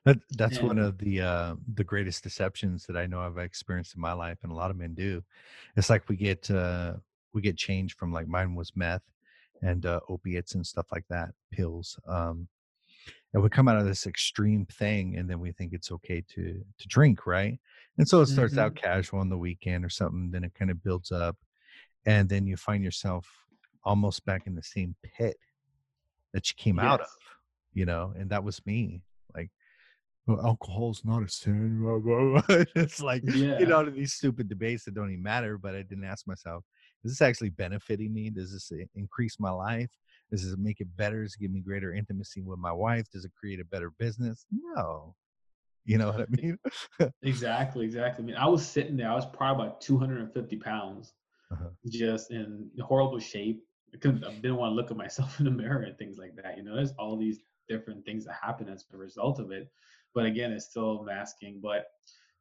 That 0.04 0.18
that's 0.36 0.60
one 0.62 0.78
of 0.78 0.98
the 0.98 1.20
uh, 1.20 1.54
the 1.74 1.84
greatest 1.84 2.22
deceptions 2.22 2.86
that 2.86 2.96
I 2.96 3.06
know 3.06 3.20
I've 3.20 3.38
experienced 3.38 3.94
in 3.94 4.00
my 4.00 4.12
life, 4.12 4.38
and 4.42 4.52
a 4.52 4.54
lot 4.54 4.70
of 4.70 4.76
men 4.76 4.94
do. 4.94 5.22
It's 5.76 5.90
like 5.90 6.08
we 6.08 6.16
get 6.16 6.50
uh, 6.50 6.94
we 7.32 7.42
get 7.42 7.56
changed 7.56 7.98
from 7.98 8.12
like 8.12 8.28
mine 8.28 8.54
was 8.54 8.72
meth 8.74 9.02
and 9.62 9.86
uh, 9.86 10.00
opiates 10.08 10.54
and 10.54 10.66
stuff 10.66 10.86
like 10.92 11.04
that, 11.08 11.30
pills. 11.50 11.98
Um, 12.06 12.48
and 13.33 13.42
we 13.42 13.48
come 13.48 13.68
out 13.68 13.78
of 13.78 13.87
this 13.87 14.07
extreme 14.07 14.66
thing, 14.66 15.16
and 15.16 15.28
then 15.28 15.40
we 15.40 15.52
think 15.52 15.72
it's 15.72 15.90
okay 15.90 16.22
to 16.35 16.62
to 16.78 16.88
drink, 16.88 17.26
right? 17.26 17.59
And 17.98 18.07
so 18.07 18.20
it 18.20 18.26
starts 18.26 18.59
out 18.59 18.74
casual 18.74 19.20
on 19.20 19.28
the 19.28 19.38
weekend 19.38 19.85
or 19.85 19.88
something. 19.88 20.30
Then 20.30 20.44
it 20.44 20.54
kind 20.54 20.70
of 20.70 20.83
builds 20.83 21.11
up, 21.11 21.37
and 22.04 22.28
then 22.28 22.46
you 22.46 22.57
find 22.57 22.85
yourself 22.85 23.26
almost 23.85 24.24
back 24.26 24.46
in 24.46 24.54
the 24.54 24.62
same 24.62 24.94
pit 25.02 25.37
that 26.33 26.48
you 26.48 26.54
came 26.57 26.78
out 26.78 27.00
of 27.00 27.09
you 27.74 27.87
know, 27.87 28.12
and 28.18 28.30
that 28.30 28.44
was 28.44 28.64
me. 28.66 29.02
Like, 29.35 29.50
well, 30.26 30.44
alcohol's 30.44 31.02
not 31.04 31.22
a 31.22 31.28
sin. 31.28 31.80
blah, 31.83 31.98
blah, 31.98 32.42
blah. 32.42 32.64
it's 32.76 33.00
like, 33.00 33.22
Yeah. 33.24 33.59
you 33.59 33.66
know, 33.66 33.88
these 33.88 34.12
stupid 34.12 34.48
debates 34.48 34.85
that 34.85 34.94
don't 34.94 35.11
even 35.11 35.22
matter. 35.22 35.59
But 35.59 35.74
I 35.74 35.83
didn't 35.83 36.04
ask 36.04 36.26
myself, 36.26 36.64
is 37.04 37.12
this 37.12 37.22
actually 37.22 37.50
benefiting 37.50 38.12
me? 38.12 38.30
Does 38.30 38.52
this 38.52 38.70
increase 38.94 39.38
my 39.40 39.50
life? 39.50 39.90
Does 40.30 40.44
it 40.50 40.58
make 40.58 40.80
it 40.80 40.94
better? 40.96 41.22
Does 41.22 41.34
it 41.34 41.40
give 41.40 41.50
me 41.50 41.60
greater 41.60 41.92
intimacy 41.92 42.40
with 42.42 42.58
my 42.58 42.72
wife? 42.72 43.10
Does 43.10 43.24
it 43.24 43.32
create 43.38 43.60
a 43.60 43.64
better 43.64 43.90
business? 43.98 44.46
No. 44.50 45.14
You 45.84 45.98
know 45.98 46.12
what 46.12 46.20
I 46.20 46.26
mean? 46.30 46.58
exactly 47.22 47.84
exactly 47.84 48.22
i 48.22 48.26
mean 48.26 48.36
i 48.36 48.46
was 48.46 48.66
sitting 48.66 48.96
there 48.96 49.10
i 49.10 49.14
was 49.14 49.26
probably 49.26 49.64
about 49.66 49.80
250 49.80 50.56
pounds 50.56 51.14
Uh-huh. 51.52 51.68
just 51.88 52.30
in 52.30 52.70
horrible 52.80 53.18
shape 53.18 53.62
i 53.94 53.96
couldn't 53.98 54.24
i 54.24 54.30
didn't 54.30 54.56
want 54.56 54.70
to 54.70 54.74
look 54.74 54.90
at 54.90 54.96
myself 54.96 55.36
in 55.38 55.44
the 55.44 55.50
mirror 55.50 55.82
and 55.82 55.96
things 55.98 56.18
like 56.18 56.34
that 56.36 56.56
you 56.56 56.62
know 56.62 56.74
there's 56.74 56.92
all 56.98 57.16
these 57.16 57.40
different 57.68 58.04
things 58.04 58.24
that 58.24 58.34
happen 58.40 58.68
as 58.68 58.84
a 58.92 58.96
result 58.96 59.38
of 59.38 59.50
it 59.50 59.70
but 60.14 60.24
again 60.26 60.52
it's 60.52 60.66
still 60.66 61.02
masking 61.04 61.60
but 61.60 61.86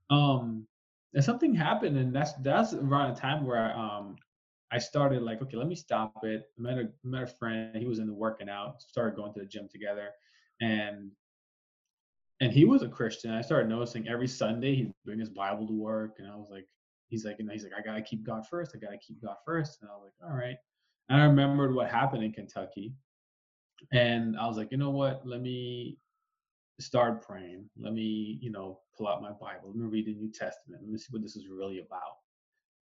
um 0.10 0.66
and 1.14 1.24
something 1.24 1.54
happened 1.54 1.98
and 1.98 2.16
that's 2.16 2.34
that's 2.42 2.74
around 2.74 3.12
a 3.12 3.16
time 3.16 3.46
where 3.46 3.58
I, 3.58 3.72
um 3.74 4.16
i 4.72 4.78
started 4.78 5.22
like 5.22 5.42
okay 5.42 5.58
let 5.58 5.68
me 5.68 5.76
stop 5.76 6.14
it 6.24 6.44
I 6.58 6.62
met 6.62 6.78
a 6.78 6.90
met 7.04 7.24
a 7.24 7.28
friend 7.28 7.76
he 7.76 7.86
was 7.86 8.00
into 8.00 8.14
working 8.14 8.50
out 8.50 8.82
started 8.82 9.16
going 9.16 9.34
to 9.34 9.40
the 9.40 9.46
gym 9.46 9.68
together 9.72 10.10
and 10.62 11.12
and 12.40 12.52
he 12.52 12.66
was 12.66 12.82
a 12.82 12.88
christian 12.88 13.32
i 13.32 13.42
started 13.42 13.70
noticing 13.70 14.08
every 14.08 14.28
sunday 14.28 14.76
he'd 14.76 14.94
bring 15.06 15.20
his 15.20 15.30
bible 15.30 15.68
to 15.68 15.74
work 15.74 16.16
and 16.20 16.28
i 16.28 16.36
was 16.36 16.50
like 16.50 16.66
he's 17.12 17.26
like, 17.26 17.38
you 17.38 17.46
know, 17.46 17.52
he's 17.52 17.64
like, 17.64 17.74
I 17.78 17.82
gotta 17.82 18.02
keep 18.02 18.24
God 18.24 18.48
first. 18.48 18.72
I 18.74 18.80
gotta 18.80 18.98
keep 18.98 19.22
God 19.22 19.36
first. 19.46 19.80
And 19.82 19.92
I 19.92 19.94
was 19.94 20.06
like, 20.06 20.32
all 20.32 20.36
right. 20.36 20.56
And 21.10 21.22
I 21.22 21.26
remembered 21.26 21.76
what 21.76 21.90
happened 21.90 22.24
in 22.24 22.32
Kentucky, 22.32 22.94
and 23.92 24.38
I 24.40 24.48
was 24.48 24.58
like, 24.58 24.72
you 24.72 24.78
know 24.78 24.90
what? 24.90 25.22
Let 25.28 25.42
me 25.42 25.98
start 26.80 27.22
praying. 27.22 27.70
Let 27.78 27.94
me, 27.94 28.40
you 28.42 28.50
know, 28.50 28.80
pull 28.98 29.08
out 29.08 29.22
my 29.22 29.32
Bible. 29.32 29.68
Let 29.68 29.76
me 29.76 29.86
read 29.86 30.08
the 30.08 30.14
New 30.14 30.32
Testament. 30.32 30.82
Let 30.82 30.90
me 30.90 30.98
see 30.98 31.10
what 31.12 31.22
this 31.22 31.36
is 31.36 31.48
really 31.48 31.80
about. 31.80 32.21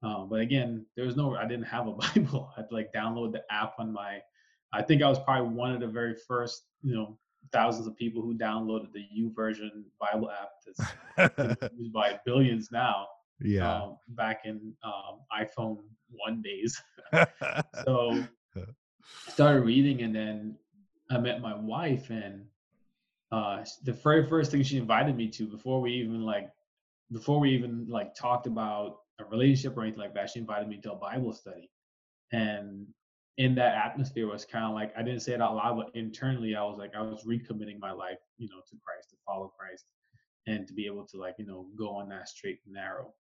Um, 0.02 0.30
but 0.30 0.40
again, 0.40 0.86
there 0.96 1.06
was 1.06 1.18
no, 1.18 1.36
I 1.36 1.46
didn't 1.46 1.66
have 1.66 1.88
a 1.88 1.92
Bible. 2.16 2.52
I 2.56 2.62
had 2.62 2.70
to 2.70 2.76
like 2.76 2.92
download 2.94 3.34
the 3.34 3.44
app 3.52 3.74
on 3.80 3.92
my. 3.92 4.20
I 4.72 4.82
think 4.82 5.02
I 5.02 5.10
was 5.10 5.20
probably 5.20 5.50
one 5.50 5.74
of 5.74 5.80
the 5.80 5.88
very 5.88 6.16
first, 6.28 6.64
you 6.84 6.94
know, 6.94 7.18
thousands 7.52 7.88
of 7.88 7.96
people 7.96 8.22
who 8.22 8.38
downloaded 8.38 8.92
the 8.94 9.04
YouVersion 9.18 9.84
Bible 10.00 10.30
app 10.30 10.50
that's 11.18 11.72
used 11.78 11.92
by 11.94 12.20
billions 12.26 12.70
now 12.72 13.08
yeah. 13.42 13.84
um, 13.84 13.98
back 14.10 14.42
in 14.46 14.74
um, 14.84 15.20
iPhone 15.38 15.78
one 16.10 16.42
days. 16.42 16.82
So 17.86 18.24
I 18.56 19.32
started 19.32 19.62
reading, 19.62 20.02
and 20.02 20.14
then 20.14 20.56
I 21.10 21.18
met 21.18 21.42
my 21.42 21.56
wife, 21.56 22.10
and 22.10 22.46
uh, 23.32 23.64
the 23.84 23.94
very 23.94 24.28
first 24.28 24.52
thing 24.52 24.62
she 24.62 24.78
invited 24.78 25.16
me 25.16 25.28
to 25.30 25.48
before 25.48 25.82
we 25.82 25.94
even 25.94 26.24
like 26.24 26.52
before 27.12 27.40
we 27.40 27.52
even 27.52 27.88
like 27.88 28.14
talked 28.14 28.46
about 28.46 28.98
a 29.20 29.26
relationship 29.26 29.78
or 29.78 29.84
anything 29.84 30.00
like 30.00 30.14
that, 30.14 30.30
she 30.30 30.40
invited 30.40 30.68
me 30.68 30.80
to 30.82 30.94
a 30.94 30.96
Bible 30.96 31.34
study, 31.34 31.70
and 32.32 32.88
in 33.38 33.56
that 33.56 33.76
atmosphere 33.76 34.28
was 34.28 34.46
kind 34.46 34.66
of 34.66 34.74
like 34.74 34.94
I 34.98 35.02
didn't 35.02 35.22
say 35.22 35.34
it 35.34 35.42
out 35.42 35.56
loud, 35.56 35.78
but 35.78 35.96
internally 35.96 36.56
I 36.56 36.64
was 36.64 36.78
like 36.78 36.94
I 36.96 37.02
was 37.02 37.24
recommitting 37.24 37.80
my 37.80 37.92
life, 37.92 38.20
you 38.38 38.50
know, 38.50 38.62
to 38.70 38.76
Christ, 38.84 39.12
to 39.12 39.16
follow 39.26 39.54
Christ, 39.58 39.86
and 40.46 40.68
to 40.68 40.74
be 40.74 40.86
able 40.86 41.06
to 41.08 41.18
like 41.18 41.36
you 41.38 41.46
know 41.46 41.68
go 41.78 41.90
on 41.90 42.10
that 42.10 42.28
straight 42.28 42.60
and 42.66 42.76
narrow. 42.76 43.14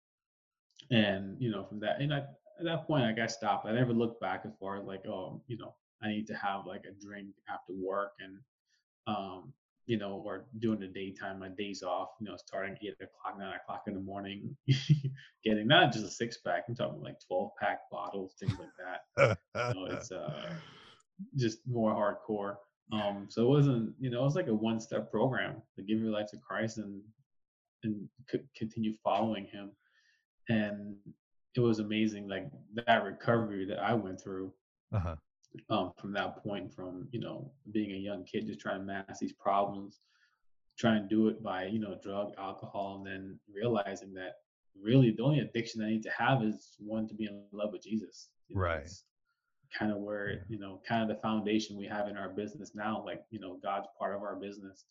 And 0.91 1.37
you 1.39 1.51
know 1.51 1.63
from 1.63 1.79
that 1.81 2.01
and 2.01 2.13
I, 2.13 2.19
at 2.59 2.65
that 2.65 2.85
point 2.85 3.03
like 3.03 3.19
i 3.19 3.27
stopped. 3.27 3.65
I 3.65 3.71
never 3.71 3.93
looked 3.93 4.19
back 4.19 4.41
as 4.45 4.51
far 4.59 4.77
as 4.77 4.85
like 4.85 5.05
oh 5.07 5.41
you 5.47 5.57
know 5.57 5.73
i 6.03 6.09
need 6.09 6.27
to 6.27 6.33
have 6.33 6.65
like 6.65 6.83
a 6.85 7.05
drink 7.05 7.29
after 7.49 7.73
work 7.73 8.11
and 8.19 8.37
um 9.07 9.53
you 9.89 9.97
know 9.97 10.21
or 10.23 10.45
during 10.59 10.79
the 10.79 10.87
daytime 10.87 11.39
my 11.39 11.49
days 11.49 11.81
off 11.81 12.09
you 12.21 12.27
know 12.27 12.37
starting 12.37 12.77
eight 12.83 12.93
o'clock 13.01 13.39
nine 13.39 13.55
o'clock 13.55 13.83
in 13.87 13.95
the 13.95 13.99
morning 13.99 14.55
getting 15.43 15.67
not 15.67 15.91
just 15.91 16.05
a 16.05 16.09
six 16.09 16.37
pack 16.37 16.65
i'm 16.69 16.75
talking 16.75 17.01
like 17.01 17.17
12 17.27 17.49
pack 17.59 17.79
bottles 17.91 18.35
things 18.39 18.53
like 18.59 18.69
that. 18.77 19.37
You 19.55 19.73
know, 19.73 19.85
it's 19.91 20.11
uh 20.11 20.53
just 21.35 21.67
more 21.67 21.91
hardcore. 21.91 22.57
Um 22.93 23.25
so 23.29 23.41
it 23.41 23.49
wasn't 23.49 23.95
you 23.99 24.11
know 24.11 24.21
it 24.21 24.25
was 24.25 24.35
like 24.35 24.47
a 24.47 24.53
one 24.53 24.79
step 24.79 25.09
program 25.09 25.55
to 25.75 25.81
give 25.81 25.99
your 25.99 26.11
life 26.11 26.27
to 26.27 26.37
christ 26.37 26.77
and 26.77 27.01
and 27.83 28.07
c- 28.31 28.45
continue 28.55 28.93
following 29.03 29.47
him. 29.47 29.71
And 30.49 30.97
it 31.55 31.61
was 31.61 31.79
amazing 31.79 32.27
like 32.27 32.45
that 32.85 33.03
recovery 33.03 33.65
that 33.65 33.79
i 33.79 33.93
went 33.93 34.21
through 34.21 34.53
uh-huh. 34.93 35.15
Um, 35.69 35.91
from 35.97 36.13
that 36.13 36.41
point 36.43 36.73
from 36.73 37.07
you 37.11 37.19
know 37.19 37.51
being 37.71 37.91
a 37.91 37.97
young 37.97 38.23
kid 38.23 38.45
just 38.47 38.59
trying 38.59 38.79
to 38.79 38.85
mask 38.85 39.19
these 39.19 39.33
problems 39.33 39.99
trying 40.77 41.01
to 41.03 41.09
do 41.09 41.27
it 41.27 41.41
by 41.43 41.65
you 41.65 41.79
know 41.79 41.97
drug 42.01 42.31
alcohol 42.37 42.97
and 42.97 43.05
then 43.05 43.39
realizing 43.53 44.13
that 44.13 44.33
really 44.79 45.11
the 45.11 45.23
only 45.23 45.39
addiction 45.39 45.83
i 45.83 45.89
need 45.89 46.03
to 46.03 46.11
have 46.11 46.43
is 46.43 46.75
one 46.79 47.07
to 47.07 47.13
be 47.13 47.25
in 47.25 47.43
love 47.51 47.71
with 47.71 47.83
jesus 47.83 48.29
you 48.47 48.55
know, 48.55 48.61
Right. 48.61 48.89
kind 49.77 49.91
of 49.91 49.97
where 49.97 50.29
Yeah. 50.29 50.37
you 50.49 50.59
know 50.59 50.81
kind 50.87 51.01
of 51.03 51.09
the 51.15 51.21
foundation 51.21 51.77
we 51.77 51.87
have 51.87 52.07
in 52.07 52.17
our 52.17 52.29
business 52.29 52.71
now 52.75 53.03
like 53.05 53.23
you 53.31 53.39
know 53.39 53.59
god's 53.61 53.87
part 53.97 54.15
of 54.15 54.21
our 54.21 54.35
business 54.35 54.85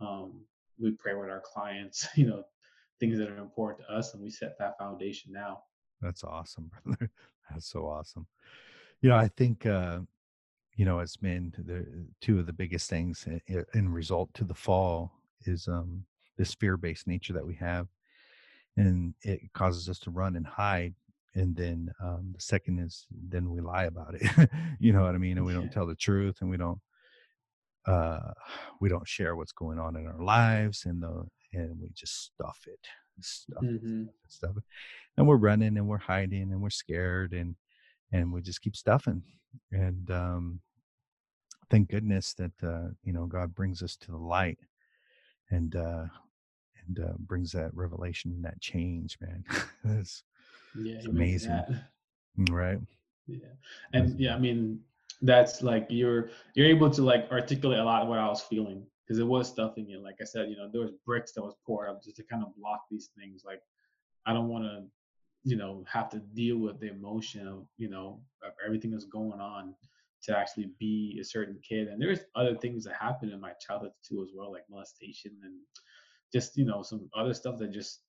um 0.00 0.44
we 0.78 0.90
pray 0.92 1.14
with 1.14 1.30
our 1.30 1.42
clients, 1.44 2.08
you 2.16 2.26
know, 2.26 2.42
things 3.00 3.18
that 3.18 3.28
are 3.28 3.38
important 3.38 3.86
to 3.86 3.94
us, 3.94 4.14
and 4.14 4.22
we 4.22 4.30
set 4.30 4.58
that 4.58 4.78
foundation 4.78 5.32
now. 5.32 5.62
That's 6.00 6.24
awesome, 6.24 6.70
brother. 6.84 7.10
That's 7.50 7.66
so 7.70 7.86
awesome. 7.86 8.26
You 9.04 9.10
know, 9.10 9.16
I 9.16 9.28
think 9.28 9.66
uh, 9.66 9.98
you 10.76 10.86
know, 10.86 10.98
as 11.00 11.20
men, 11.20 11.52
the 11.58 11.86
two 12.22 12.38
of 12.38 12.46
the 12.46 12.54
biggest 12.54 12.88
things 12.88 13.26
in, 13.46 13.66
in 13.74 13.92
result 13.92 14.32
to 14.32 14.44
the 14.44 14.54
fall 14.54 15.12
is 15.44 15.68
um 15.68 16.06
this 16.38 16.54
fear-based 16.54 17.06
nature 17.06 17.34
that 17.34 17.46
we 17.46 17.54
have, 17.56 17.86
and 18.78 19.12
it 19.20 19.52
causes 19.52 19.90
us 19.90 19.98
to 19.98 20.10
run 20.10 20.36
and 20.36 20.46
hide. 20.46 20.94
And 21.34 21.54
then 21.54 21.92
um, 22.02 22.30
the 22.34 22.40
second 22.40 22.78
is 22.78 23.06
then 23.10 23.50
we 23.50 23.60
lie 23.60 23.84
about 23.84 24.14
it. 24.14 24.48
you 24.80 24.94
know 24.94 25.02
what 25.02 25.14
I 25.14 25.18
mean? 25.18 25.36
And 25.36 25.44
we 25.44 25.52
don't 25.52 25.70
tell 25.70 25.86
the 25.86 25.94
truth, 25.94 26.38
and 26.40 26.48
we 26.48 26.56
don't 26.56 26.80
uh, 27.84 28.32
we 28.80 28.88
don't 28.88 29.06
share 29.06 29.36
what's 29.36 29.52
going 29.52 29.78
on 29.78 29.96
in 29.96 30.06
our 30.06 30.22
lives, 30.22 30.86
and 30.86 31.02
the 31.02 31.26
and 31.52 31.78
we 31.78 31.90
just 31.94 32.24
stuff 32.24 32.60
it, 32.66 32.80
stuff 33.20 33.62
mm-hmm. 33.62 34.04
it, 34.04 34.14
stuff 34.28 34.56
it, 34.56 34.64
and 35.18 35.28
we're 35.28 35.36
running 35.36 35.76
and 35.76 35.86
we're 35.86 35.98
hiding 35.98 36.52
and 36.52 36.62
we're 36.62 36.70
scared 36.70 37.34
and 37.34 37.54
and 38.14 38.32
we 38.32 38.40
just 38.40 38.62
keep 38.62 38.76
stuffing. 38.76 39.22
And 39.72 40.10
um, 40.10 40.60
thank 41.70 41.90
goodness 41.90 42.32
that 42.34 42.52
uh, 42.62 42.90
you 43.02 43.12
know 43.12 43.26
God 43.26 43.54
brings 43.54 43.82
us 43.82 43.96
to 43.96 44.12
the 44.12 44.16
light 44.16 44.58
and 45.50 45.74
uh, 45.74 46.06
and 46.86 47.00
uh, 47.00 47.14
brings 47.18 47.52
that 47.52 47.74
revelation 47.74 48.32
and 48.32 48.44
that 48.44 48.60
change, 48.60 49.18
man. 49.20 49.44
it's, 49.84 50.22
yeah, 50.76 50.96
it's 50.96 51.06
amazing, 51.06 51.50
mm, 52.38 52.50
right? 52.50 52.78
Yeah, 53.26 53.48
and 53.92 54.18
yeah, 54.18 54.34
I 54.34 54.38
mean 54.38 54.80
that's 55.22 55.62
like 55.62 55.86
you're 55.88 56.30
you're 56.54 56.66
able 56.66 56.90
to 56.90 57.02
like 57.02 57.28
articulate 57.30 57.80
a 57.80 57.84
lot 57.84 58.02
of 58.02 58.08
what 58.08 58.18
I 58.18 58.28
was 58.28 58.42
feeling 58.42 58.84
because 59.04 59.18
it 59.18 59.26
was 59.26 59.48
stuffing 59.48 59.90
it. 59.90 60.02
Like 60.02 60.16
I 60.20 60.24
said, 60.24 60.48
you 60.50 60.56
know, 60.56 60.68
there 60.70 60.82
was 60.82 60.92
bricks 61.04 61.32
that 61.32 61.42
was 61.42 61.54
poured 61.66 61.88
up 61.90 62.02
just 62.02 62.16
to 62.16 62.22
kind 62.22 62.42
of 62.42 62.54
block 62.56 62.82
these 62.90 63.10
things. 63.18 63.42
Like 63.44 63.60
I 64.26 64.32
don't 64.32 64.48
want 64.48 64.64
to, 64.64 64.84
you 65.44 65.56
know, 65.56 65.84
have 65.90 66.08
to 66.10 66.18
deal 66.18 66.58
with 66.58 66.80
the 66.80 66.88
emotion 66.88 67.46
of 67.46 67.66
you 67.76 67.88
know 67.88 68.20
of 68.42 68.52
everything 68.64 68.90
that's 68.90 69.04
going 69.04 69.40
on 69.40 69.74
to 70.24 70.36
actually 70.36 70.70
be 70.78 71.18
a 71.20 71.24
certain 71.24 71.58
kid. 71.66 71.88
And 71.88 72.00
there's 72.00 72.20
other 72.34 72.56
things 72.56 72.84
that 72.84 72.94
happened 72.98 73.32
in 73.32 73.40
my 73.40 73.52
childhood 73.60 73.92
too 74.06 74.22
as 74.22 74.30
well, 74.34 74.52
like 74.52 74.64
molestation 74.70 75.32
and 75.42 75.54
just 76.32 76.56
you 76.56 76.64
know 76.64 76.82
some 76.82 77.08
other 77.16 77.34
stuff 77.34 77.58
that 77.58 77.72
just 77.72 78.00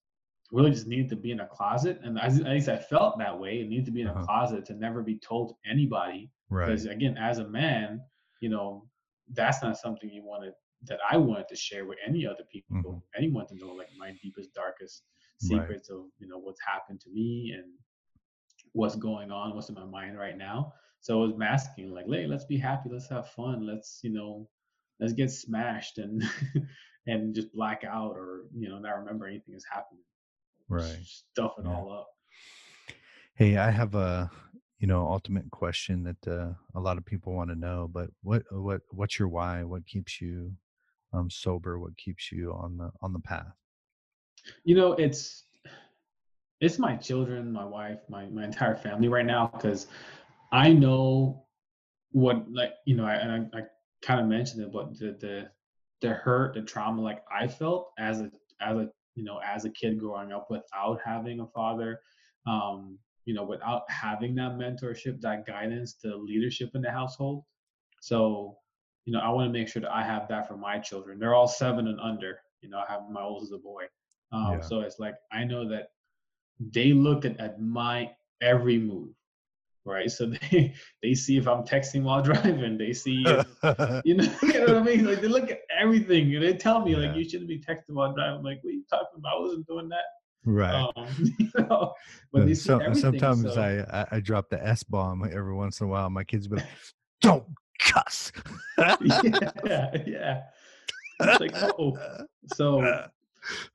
really 0.51 0.71
just 0.71 0.87
needed 0.87 1.09
to 1.09 1.15
be 1.15 1.31
in 1.31 1.39
a 1.41 1.47
closet. 1.47 1.99
And 2.03 2.19
at 2.19 2.33
least 2.33 2.69
I 2.69 2.77
felt 2.77 3.17
that 3.19 3.37
way. 3.37 3.59
It 3.59 3.67
needed 3.67 3.85
to 3.85 3.91
be 3.91 4.01
in 4.01 4.07
a 4.07 4.11
uh-huh. 4.11 4.25
closet 4.25 4.65
to 4.65 4.73
never 4.73 5.01
be 5.01 5.17
told 5.17 5.49
to 5.49 5.69
anybody. 5.69 6.29
Right. 6.49 6.67
Because 6.67 6.85
again, 6.85 7.17
as 7.17 7.39
a 7.39 7.47
man, 7.47 8.01
you 8.41 8.49
know, 8.49 8.85
that's 9.33 9.63
not 9.63 9.77
something 9.77 10.09
you 10.09 10.23
wanted 10.23 10.53
that 10.87 10.99
I 11.09 11.17
wanted 11.17 11.47
to 11.49 11.55
share 11.55 11.85
with 11.85 11.97
any 12.05 12.27
other 12.27 12.43
people, 12.51 12.77
mm-hmm. 12.77 12.97
anyone 13.17 13.47
to 13.47 13.55
know 13.55 13.73
like 13.73 13.87
my 13.97 14.13
deepest, 14.21 14.53
darkest 14.53 15.03
secrets 15.37 15.89
right. 15.89 15.97
of 15.97 16.05
you 16.19 16.27
know 16.27 16.37
what's 16.37 16.61
happened 16.65 17.01
to 17.01 17.09
me 17.09 17.53
and 17.55 17.65
what's 18.73 18.95
going 18.95 19.31
on, 19.31 19.55
what's 19.55 19.69
in 19.69 19.75
my 19.75 19.85
mind 19.85 20.17
right 20.17 20.37
now. 20.37 20.73
So 20.99 21.21
I 21.21 21.27
was 21.27 21.37
masking 21.37 21.91
like, 21.91 22.05
hey, 22.09 22.25
let's 22.25 22.45
be 22.45 22.57
happy, 22.57 22.89
let's 22.91 23.09
have 23.09 23.29
fun, 23.29 23.65
let's 23.65 23.99
you 24.03 24.11
know, 24.11 24.47
let's 24.99 25.13
get 25.13 25.31
smashed 25.31 25.97
and 25.97 26.23
and 27.07 27.35
just 27.35 27.53
black 27.53 27.83
out 27.83 28.15
or 28.15 28.45
you 28.55 28.69
know 28.69 28.79
not 28.79 28.97
remember 28.97 29.27
anything 29.27 29.55
is 29.55 29.65
happening 29.69 30.03
right 30.69 30.97
stuff 31.03 31.53
it 31.57 31.65
yeah. 31.65 31.71
all 31.71 31.91
up 31.91 32.07
hey 33.35 33.57
i 33.57 33.69
have 33.69 33.95
a 33.95 34.29
you 34.79 34.87
know 34.87 35.07
ultimate 35.07 35.49
question 35.51 36.03
that 36.03 36.27
uh, 36.31 36.51
a 36.75 36.79
lot 36.79 36.97
of 36.97 37.05
people 37.05 37.33
want 37.33 37.49
to 37.49 37.55
know 37.55 37.89
but 37.91 38.09
what 38.23 38.43
what 38.51 38.81
what's 38.89 39.19
your 39.19 39.27
why 39.27 39.63
what 39.63 39.85
keeps 39.85 40.19
you 40.19 40.51
um 41.13 41.29
sober 41.29 41.79
what 41.79 41.95
keeps 41.97 42.31
you 42.31 42.51
on 42.53 42.77
the 42.77 42.89
on 43.01 43.13
the 43.13 43.19
path 43.19 43.53
you 44.63 44.75
know 44.75 44.93
it's 44.93 45.43
it's 46.61 46.79
my 46.79 46.95
children 46.95 47.51
my 47.51 47.65
wife 47.65 47.99
my 48.09 48.25
my 48.27 48.43
entire 48.43 48.75
family 48.75 49.07
right 49.07 49.25
now 49.25 49.47
because 49.53 49.87
i 50.51 50.71
know 50.71 51.43
what 52.11 52.45
like 52.51 52.73
you 52.85 52.95
know 52.95 53.05
i 53.05 53.15
and 53.15 53.49
i, 53.53 53.59
I 53.59 53.61
kind 54.01 54.19
of 54.19 54.27
mentioned 54.27 54.63
it 54.63 54.71
but 54.71 54.97
the 54.97 55.17
the 55.19 55.49
the 56.01 56.13
hurt 56.13 56.53
the 56.53 56.61
trauma 56.61 57.01
like 57.01 57.23
i 57.31 57.47
felt 57.47 57.91
as 57.97 58.21
a 58.21 58.31
as 58.61 58.77
a 58.77 58.89
you 59.15 59.23
know, 59.23 59.39
as 59.43 59.65
a 59.65 59.69
kid 59.69 59.99
growing 59.99 60.31
up 60.31 60.47
without 60.49 60.99
having 61.03 61.39
a 61.39 61.47
father, 61.47 62.01
um, 62.45 62.99
you 63.23 63.33
know, 63.33 63.43
without 63.43 63.89
having 63.89 64.35
that 64.35 64.57
mentorship, 64.57 65.19
that 65.21 65.47
guidance, 65.47 65.95
the 66.03 66.15
leadership 66.15 66.71
in 66.75 66.81
the 66.81 66.91
household. 66.91 67.43
So, 68.01 68.57
you 69.05 69.13
know, 69.13 69.19
I 69.19 69.29
want 69.29 69.47
to 69.47 69.57
make 69.57 69.67
sure 69.67 69.81
that 69.81 69.91
I 69.93 70.03
have 70.03 70.27
that 70.27 70.47
for 70.47 70.57
my 70.57 70.77
children. 70.77 71.17
They're 71.17 71.33
all 71.33 71.47
seven 71.47 71.87
and 71.87 71.99
under. 71.99 72.39
You 72.61 72.69
know, 72.69 72.77
I 72.77 72.91
have 72.91 73.09
my 73.09 73.21
oldest 73.21 73.53
a 73.53 73.57
boy. 73.57 73.85
Um, 74.35 74.53
yeah. 74.53 74.61
So 74.61 74.81
it's 74.81 74.99
like 74.99 75.15
I 75.31 75.43
know 75.43 75.67
that 75.69 75.89
they 76.59 76.93
look 76.93 77.25
at, 77.25 77.39
at 77.39 77.61
my 77.61 78.11
every 78.41 78.77
move 78.77 79.09
right? 79.85 80.09
So 80.11 80.25
they 80.51 80.73
they 81.01 81.13
see 81.13 81.37
if 81.37 81.47
I'm 81.47 81.63
texting 81.63 82.03
while 82.03 82.21
driving. 82.23 82.77
They 82.77 82.91
see, 82.91 83.23
if, 83.25 83.47
you 84.05 84.15
know, 84.15 84.27
you 84.41 84.53
know 84.53 84.73
what 84.73 84.77
I 84.77 84.83
mean? 84.83 85.05
Like 85.05 85.21
they 85.21 85.27
look 85.27 85.49
at 85.49 85.61
everything 85.79 86.33
and 86.35 86.43
they 86.43 86.53
tell 86.53 86.83
me 86.83 86.91
yeah. 86.91 87.07
like 87.07 87.15
you 87.15 87.27
shouldn't 87.27 87.47
be 87.47 87.59
texting 87.59 87.91
while 87.91 88.13
driving. 88.13 88.39
I'm 88.39 88.43
like, 88.43 88.59
what 88.61 88.71
are 88.71 88.73
you 88.73 88.83
talking 88.89 89.17
about? 89.17 89.37
I 89.37 89.39
wasn't 89.39 89.67
doing 89.67 89.89
that. 89.89 90.03
Right. 90.47 90.89
Um, 90.95 91.07
you 91.39 91.49
know, 91.57 91.93
but 92.31 92.55
so, 92.57 92.79
sometimes 92.93 93.53
so. 93.53 93.85
I, 93.91 94.05
I 94.11 94.19
drop 94.19 94.49
the 94.49 94.63
S 94.63 94.83
bomb 94.83 95.23
every 95.31 95.53
once 95.53 95.79
in 95.81 95.87
a 95.87 95.89
while. 95.89 96.09
My 96.09 96.23
kids 96.23 96.47
be 96.47 96.57
like, 96.57 96.67
"Don't 97.21 97.45
cuss." 97.79 98.31
yeah, 98.77 99.91
yeah. 100.05 100.41
It's 101.21 101.39
like, 101.39 101.53
oh, 101.55 101.97
so 102.53 103.07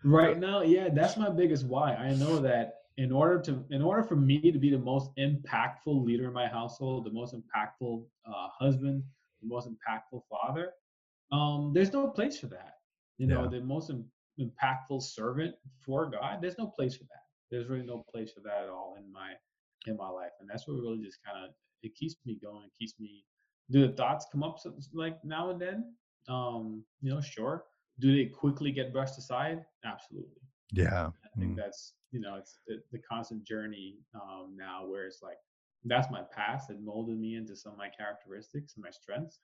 right 0.04 0.38
now, 0.38 0.62
yeah, 0.62 0.88
that's 0.92 1.16
my 1.16 1.30
biggest 1.30 1.66
why. 1.66 1.94
I 1.94 2.14
know 2.14 2.38
that 2.40 2.74
in 2.96 3.12
order 3.12 3.40
to 3.40 3.64
in 3.70 3.83
order 3.83 4.02
for 4.02 4.16
me 4.16 4.50
to 4.52 4.59
be 4.59 4.70
the 4.70 4.78
most 4.78 5.11
impactful 5.16 6.04
leader 6.04 6.26
in 6.26 6.33
my 6.35 6.46
household 6.46 7.06
the 7.06 7.11
most 7.11 7.35
impactful 7.35 8.04
uh, 8.26 8.48
husband 8.59 9.02
the 9.40 9.48
most 9.48 9.68
impactful 9.68 10.20
father 10.30 10.72
um, 11.33 11.72
there's 11.72 11.92
no 11.92 12.09
place 12.09 12.38
for 12.38 12.48
that. 12.48 12.74
You 13.18 13.26
know 13.26 13.48
the 13.48 13.61
most 13.61 13.90
Im- 13.90 14.11
impactful 14.38 15.02
servant 15.02 15.54
for 15.85 16.11
god 16.11 16.38
there's 16.40 16.59
no 16.59 16.66
place 16.66 16.96
for 16.96 17.04
that. 17.04 17.24
There's 17.50 17.68
really 17.68 17.87
no 17.87 18.04
place 18.12 18.33
for 18.33 18.40
that 18.40 18.64
at 18.64 18.68
all 18.68 18.96
in 18.98 19.11
my 19.12 19.33
in 19.87 19.96
my 19.96 20.09
life. 20.09 20.33
And 20.40 20.48
that's 20.48 20.66
what 20.66 20.74
really 20.74 21.02
just 21.02 21.18
kind 21.24 21.44
of 21.44 21.50
it 21.83 21.94
keeps 21.94 22.16
me 22.26 22.38
going 22.42 22.64
it 22.64 22.72
keeps 22.78 22.94
me 22.98 23.24
do 23.70 23.87
the 23.87 23.92
thoughts 23.92 24.26
come 24.33 24.42
up 24.42 24.59
like 24.92 25.22
now 25.24 25.50
and 25.50 25.61
then? 25.61 25.94
Um 26.28 26.85
you 27.00 27.14
know 27.14 27.20
sure 27.20 27.64
do 28.00 28.16
they 28.16 28.26
quickly 28.26 28.72
get 28.72 28.92
brushed 28.92 29.18
aside? 29.18 29.64
Absolutely. 29.84 30.40
Yeah. 30.72 31.08
I 31.24 31.38
think 31.38 31.52
mm. 31.52 31.56
that's 31.56 31.94
you 32.10 32.20
know 32.20 32.36
it's 32.36 32.58
the, 32.66 32.80
the 32.92 32.98
constant 32.98 33.44
journey 33.44 33.98
um, 34.14 34.56
now 34.56 34.86
where 34.86 35.06
it's 35.06 35.22
like 35.22 35.36
that's 35.84 36.10
my 36.10 36.22
past 36.34 36.70
it 36.70 36.80
molded 36.82 37.18
me 37.18 37.36
into 37.36 37.56
some 37.56 37.72
of 37.72 37.78
my 37.78 37.88
characteristics 37.88 38.74
and 38.74 38.84
my 38.84 38.90
strengths 38.90 39.40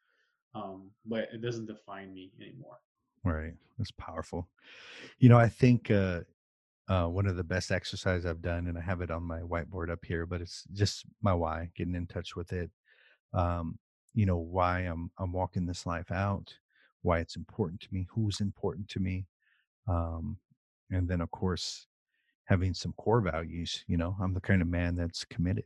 um, 0.54 0.90
but 1.04 1.28
it 1.32 1.42
doesn't 1.42 1.66
define 1.66 2.14
me 2.14 2.32
anymore. 2.40 2.78
Right. 3.24 3.54
That's 3.78 3.90
powerful. 3.92 4.48
You 5.18 5.28
know 5.28 5.38
i 5.38 5.48
think 5.48 5.90
uh, 5.90 6.20
uh, 6.88 7.06
one 7.06 7.26
of 7.26 7.36
the 7.36 7.44
best 7.44 7.70
exercise 7.70 8.24
i've 8.24 8.42
done 8.42 8.66
and 8.66 8.78
i 8.78 8.80
have 8.80 9.00
it 9.00 9.10
on 9.10 9.22
my 9.22 9.40
whiteboard 9.40 9.90
up 9.90 10.04
here 10.04 10.26
but 10.26 10.40
it's 10.40 10.64
just 10.72 11.04
my 11.20 11.32
why 11.32 11.70
getting 11.76 11.94
in 11.94 12.06
touch 12.06 12.36
with 12.36 12.52
it 12.52 12.70
um, 13.32 13.78
you 14.14 14.26
know 14.26 14.38
why 14.38 14.80
i'm 14.80 15.10
i'm 15.18 15.32
walking 15.32 15.66
this 15.66 15.86
life 15.86 16.10
out 16.10 16.54
why 17.02 17.18
it's 17.18 17.36
important 17.36 17.80
to 17.80 17.88
me 17.92 18.06
who's 18.10 18.40
important 18.40 18.88
to 18.88 19.00
me 19.00 19.26
um, 19.88 20.36
and 20.90 21.08
then 21.08 21.20
of 21.20 21.30
course 21.30 21.86
having 22.44 22.74
some 22.74 22.92
core 22.94 23.20
values 23.20 23.84
you 23.86 23.96
know 23.96 24.16
i'm 24.20 24.34
the 24.34 24.40
kind 24.40 24.62
of 24.62 24.68
man 24.68 24.96
that's 24.96 25.24
committed 25.24 25.64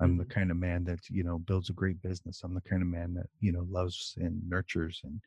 i'm 0.00 0.10
mm-hmm. 0.10 0.18
the 0.18 0.24
kind 0.24 0.50
of 0.50 0.56
man 0.56 0.84
that 0.84 1.00
you 1.08 1.22
know 1.22 1.38
builds 1.38 1.70
a 1.70 1.74
great 1.74 2.00
business 2.02 2.42
i'm 2.44 2.54
the 2.54 2.60
kind 2.60 2.82
of 2.82 2.88
man 2.88 3.14
that 3.14 3.26
you 3.40 3.52
know 3.52 3.66
loves 3.70 4.14
and 4.18 4.40
nurtures 4.48 5.00
and 5.04 5.20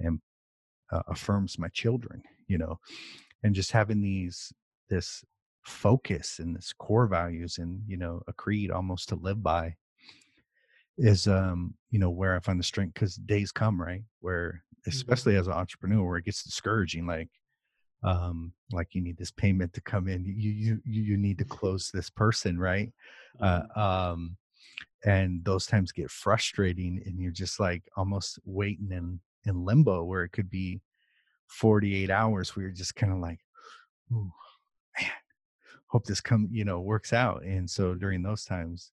and 0.00 0.20
uh, 0.92 1.02
affirms 1.08 1.58
my 1.58 1.68
children 1.68 2.22
you 2.48 2.58
know 2.58 2.78
and 3.42 3.54
just 3.54 3.72
having 3.72 4.00
these 4.00 4.52
this 4.88 5.24
focus 5.64 6.38
and 6.38 6.56
this 6.56 6.72
core 6.72 7.06
values 7.06 7.58
and 7.58 7.80
you 7.86 7.96
know 7.96 8.22
a 8.28 8.32
creed 8.32 8.70
almost 8.70 9.08
to 9.08 9.14
live 9.16 9.42
by 9.42 9.74
is 11.00 11.26
um 11.26 11.74
you 11.90 11.98
know 11.98 12.10
where 12.10 12.36
i 12.36 12.40
find 12.40 12.58
the 12.60 12.64
strength 12.64 12.94
because 12.94 13.16
days 13.16 13.50
come 13.50 13.80
right 13.80 14.02
where 14.20 14.52
mm-hmm. 14.52 14.90
especially 14.90 15.36
as 15.36 15.46
an 15.46 15.52
entrepreneur 15.54 16.06
where 16.06 16.18
it 16.18 16.24
gets 16.24 16.44
discouraging 16.44 17.06
like 17.06 17.28
um 18.02 18.52
like 18.72 18.88
you 18.92 19.00
need 19.00 19.16
this 19.16 19.30
payment 19.30 19.72
to 19.72 19.80
come 19.80 20.08
in 20.08 20.24
you 20.24 20.80
you 20.84 21.02
you 21.02 21.16
need 21.16 21.38
to 21.38 21.44
close 21.44 21.90
this 21.92 22.10
person 22.10 22.58
right 22.58 22.92
uh, 23.40 23.62
mm-hmm. 23.62 23.80
um 23.80 24.36
and 25.04 25.42
those 25.44 25.66
times 25.66 25.92
get 25.92 26.10
frustrating 26.10 27.00
and 27.06 27.18
you're 27.18 27.32
just 27.32 27.58
like 27.58 27.82
almost 27.96 28.38
waiting 28.44 28.90
in 28.92 29.18
in 29.46 29.64
limbo 29.64 30.04
where 30.04 30.22
it 30.22 30.32
could 30.32 30.50
be 30.50 30.82
48 31.48 32.10
hours 32.10 32.54
where 32.54 32.64
you're 32.66 32.74
just 32.74 32.94
kind 32.94 33.12
of 33.12 33.18
like 33.18 33.40
Ooh, 34.12 34.30
man 35.00 35.10
hope 35.86 36.04
this 36.04 36.20
come 36.20 36.48
you 36.52 36.64
know 36.64 36.80
works 36.80 37.12
out 37.12 37.42
and 37.42 37.68
so 37.68 37.94
during 37.94 38.22
those 38.22 38.44
times 38.44 38.92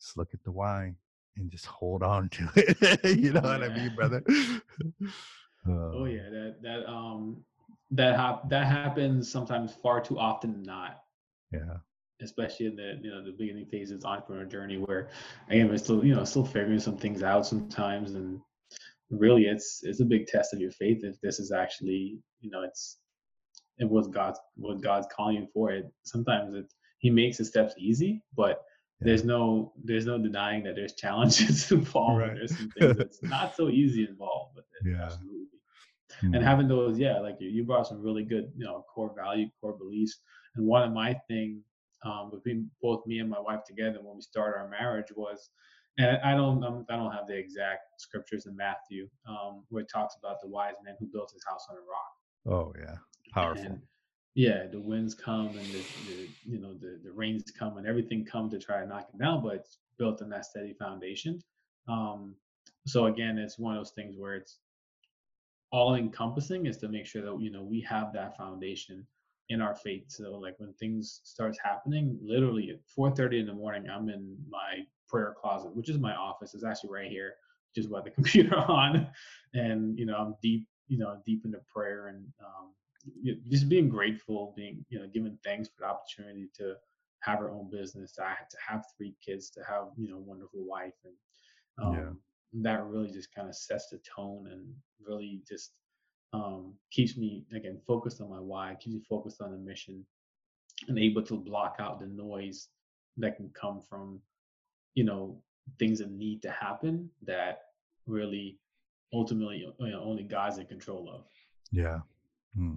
just 0.00 0.16
look 0.16 0.28
at 0.32 0.42
the 0.44 0.52
why 0.52 0.94
and 1.36 1.50
just 1.50 1.66
hold 1.66 2.02
on 2.02 2.28
to 2.28 2.48
it 2.56 3.18
you 3.18 3.32
know 3.32 3.40
yeah. 3.42 3.58
what 3.58 3.62
i 3.62 3.68
mean 3.74 3.94
brother 3.94 4.22
oh 5.68 6.04
yeah 6.04 6.28
that 6.30 6.56
that 6.62 6.88
um 6.88 7.44
that 7.92 8.16
hap- 8.16 8.48
that 8.48 8.66
happens 8.66 9.30
sometimes 9.30 9.72
far 9.72 10.00
too 10.00 10.18
often 10.18 10.62
not. 10.62 11.02
Yeah. 11.52 11.76
Especially 12.20 12.66
in 12.66 12.76
the 12.76 12.98
you 13.02 13.10
know 13.10 13.22
the 13.24 13.32
beginning 13.32 13.66
phases 13.66 14.04
entrepreneur 14.04 14.44
journey, 14.44 14.78
where 14.78 15.08
again 15.48 15.68
we're 15.68 15.76
still 15.76 16.04
you 16.04 16.14
know 16.14 16.24
still 16.24 16.44
figuring 16.44 16.80
some 16.80 16.96
things 16.96 17.22
out 17.22 17.46
sometimes, 17.46 18.14
and 18.14 18.40
really 19.10 19.44
it's 19.44 19.80
it's 19.82 20.00
a 20.00 20.04
big 20.04 20.26
test 20.26 20.54
of 20.54 20.60
your 20.60 20.70
faith 20.70 21.00
if 21.02 21.20
this 21.20 21.38
is 21.38 21.52
actually 21.52 22.18
you 22.40 22.50
know 22.50 22.62
it's 22.62 22.98
it 23.78 23.88
was 23.88 24.08
God's 24.08 24.38
what 24.54 24.80
God's 24.80 25.08
calling 25.14 25.36
you 25.36 25.48
for. 25.52 25.70
It 25.70 25.92
sometimes 26.04 26.54
it 26.54 26.72
He 26.98 27.10
makes 27.10 27.38
the 27.38 27.44
steps 27.44 27.74
easy, 27.76 28.22
but 28.36 28.62
yeah. 29.02 29.06
there's 29.06 29.24
no 29.24 29.72
there's 29.84 30.06
no 30.06 30.18
denying 30.18 30.64
that 30.64 30.76
there's 30.76 30.94
challenges 30.94 31.70
involved. 31.72 32.20
Right. 32.20 32.34
There's 32.34 32.56
some 32.56 32.70
things 32.70 32.96
that's 32.96 33.22
not 33.22 33.54
so 33.56 33.68
easy 33.68 34.06
involved 34.08 34.56
with 34.56 34.64
it. 34.80 34.90
Yeah. 34.90 35.04
Absolutely. 35.04 35.46
Mm-hmm. 36.22 36.34
And 36.34 36.44
having 36.44 36.68
those, 36.68 36.98
yeah, 36.98 37.18
like 37.18 37.36
you, 37.40 37.48
you 37.48 37.64
brought 37.64 37.86
some 37.86 38.02
really 38.02 38.22
good, 38.22 38.52
you 38.56 38.64
know, 38.64 38.84
core 38.92 39.12
value, 39.16 39.48
core 39.60 39.76
beliefs. 39.76 40.20
And 40.56 40.66
one 40.66 40.82
of 40.82 40.92
my 40.92 41.14
thing 41.28 41.62
um, 42.04 42.30
between 42.30 42.70
both 42.80 43.06
me 43.06 43.18
and 43.18 43.30
my 43.30 43.40
wife 43.40 43.60
together 43.66 43.98
when 44.02 44.16
we 44.16 44.22
started 44.22 44.58
our 44.58 44.68
marriage 44.68 45.12
was, 45.16 45.50
and 45.98 46.18
I 46.24 46.34
don't, 46.34 46.62
I'm, 46.62 46.86
I 46.88 46.96
do 46.96 47.02
not 47.02 47.14
have 47.14 47.26
the 47.26 47.36
exact 47.36 47.82
scriptures 47.98 48.46
in 48.46 48.56
Matthew 48.56 49.08
um, 49.28 49.64
where 49.68 49.82
it 49.82 49.90
talks 49.92 50.16
about 50.22 50.36
the 50.40 50.48
wise 50.48 50.74
man 50.84 50.94
who 50.98 51.06
built 51.12 51.32
his 51.32 51.44
house 51.46 51.66
on 51.70 51.76
a 51.76 51.80
rock. 51.80 52.64
Oh 52.64 52.72
yeah, 52.78 52.96
powerful. 53.32 53.64
And, 53.64 53.82
yeah, 54.34 54.66
the 54.70 54.80
winds 54.80 55.14
come 55.14 55.58
and 55.58 55.72
the, 55.72 55.86
the, 56.04 56.28
you 56.44 56.58
know 56.58 56.74
the 56.74 56.98
the 57.04 57.12
rains 57.12 57.44
come 57.56 57.76
and 57.76 57.86
everything 57.86 58.24
come 58.24 58.48
to 58.50 58.58
try 58.58 58.80
to 58.80 58.86
knock 58.86 59.08
it 59.12 59.18
down, 59.18 59.42
but 59.42 59.56
it's 59.56 59.78
built 59.98 60.22
on 60.22 60.30
that 60.30 60.46
steady 60.46 60.74
foundation. 60.74 61.40
Um, 61.88 62.34
so 62.86 63.06
again, 63.06 63.38
it's 63.38 63.58
one 63.58 63.76
of 63.76 63.80
those 63.80 63.92
things 63.92 64.14
where 64.16 64.34
it's 64.34 64.58
all 65.70 65.94
encompassing 65.94 66.66
is 66.66 66.76
to 66.78 66.88
make 66.88 67.06
sure 67.06 67.22
that 67.22 67.40
you 67.40 67.50
know 67.50 67.62
we 67.62 67.80
have 67.82 68.12
that 68.14 68.36
foundation 68.36 69.06
in 69.50 69.60
our 69.60 69.74
faith. 69.74 70.04
So 70.08 70.32
like 70.32 70.54
when 70.58 70.72
things 70.74 71.20
starts 71.24 71.58
happening, 71.62 72.18
literally 72.22 72.70
at 72.70 72.80
4:30 72.96 73.40
in 73.40 73.46
the 73.46 73.52
morning, 73.54 73.90
I'm 73.90 74.08
in 74.08 74.36
my 74.48 74.86
prayer 75.08 75.34
closet, 75.38 75.76
which 75.76 75.90
is 75.90 75.98
my 75.98 76.14
office. 76.14 76.54
It's 76.54 76.64
actually 76.64 76.90
right 76.90 77.10
here, 77.10 77.34
just 77.74 77.90
with 77.90 78.04
the 78.04 78.10
computer 78.18 78.56
on, 78.56 79.08
and 79.52 79.98
you 79.98 80.06
know 80.06 80.16
I'm 80.16 80.36
deep, 80.40 80.66
you 80.88 80.96
know, 80.96 81.20
deep 81.26 81.44
into 81.44 81.58
prayer 81.70 82.08
and 82.08 82.24
um, 82.40 82.70
just 83.48 83.68
being 83.68 83.88
grateful, 83.88 84.52
being 84.56 84.84
you 84.88 84.98
know, 84.98 85.06
giving 85.12 85.38
thanks 85.44 85.68
for 85.68 85.80
the 85.80 85.86
opportunity 85.86 86.48
to 86.56 86.74
have 87.20 87.38
our 87.38 87.50
own 87.50 87.70
business, 87.70 88.12
to, 88.12 88.22
to 88.22 88.56
have 88.66 88.84
three 88.96 89.14
kids, 89.24 89.50
to 89.50 89.60
have 89.68 89.84
you 89.96 90.08
know, 90.08 90.18
wonderful 90.18 90.64
wife, 90.64 90.94
and 91.04 91.14
um, 91.84 91.94
yeah 91.94 92.10
that 92.52 92.84
really 92.84 93.10
just 93.10 93.34
kind 93.34 93.48
of 93.48 93.56
sets 93.56 93.88
the 93.88 93.98
tone 93.98 94.48
and 94.50 94.66
really 95.04 95.40
just 95.48 95.72
um, 96.32 96.74
keeps 96.90 97.16
me 97.16 97.44
again 97.54 97.78
focused 97.86 98.20
on 98.20 98.30
my 98.30 98.40
why, 98.40 98.76
keeps 98.80 98.94
me 98.94 99.02
focused 99.08 99.40
on 99.40 99.52
the 99.52 99.58
mission, 99.58 100.04
and 100.88 100.98
able 100.98 101.22
to 101.22 101.36
block 101.36 101.76
out 101.78 102.00
the 102.00 102.06
noise 102.06 102.68
that 103.16 103.36
can 103.36 103.50
come 103.50 103.80
from, 103.80 104.20
you 104.94 105.04
know, 105.04 105.40
things 105.78 105.98
that 105.98 106.10
need 106.10 106.42
to 106.42 106.50
happen 106.50 107.08
that 107.22 107.60
really 108.06 108.58
ultimately 109.12 109.58
you 109.78 109.90
know, 109.90 110.02
only 110.02 110.22
God's 110.22 110.58
in 110.58 110.66
control 110.66 111.10
of. 111.10 111.24
Yeah. 111.70 112.00
Hmm. 112.56 112.74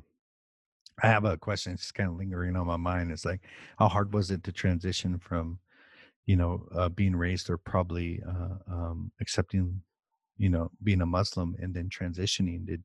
I 1.04 1.08
have 1.08 1.26
a 1.26 1.38
question. 1.38 1.74
It's 1.74 1.92
kind 1.92 2.10
of 2.10 2.16
lingering 2.16 2.56
on 2.56 2.68
my 2.68 2.78
mind. 2.78 3.12
It's 3.12 3.26
like, 3.26 3.42
how 3.78 3.88
hard 3.90 4.14
was 4.14 4.32
it 4.32 4.44
to 4.46 4.52
transition 4.52 5.20
from 5.20 5.60
you 6.26 6.36
know, 6.36 6.68
uh, 6.74 6.90
being 6.90 7.16
raised 7.16 7.50
or 7.50 7.58
probably 7.58 8.22
uh, 8.28 8.56
um, 8.72 9.12
accepting, 9.22 9.82
you 10.38 10.50
know, 10.50 10.72
being 10.84 11.02
a 11.02 11.06
Muslim 11.06 11.56
and 11.60 11.74
then 11.74 11.90
transitioning? 11.90 12.66
Did 12.66 12.84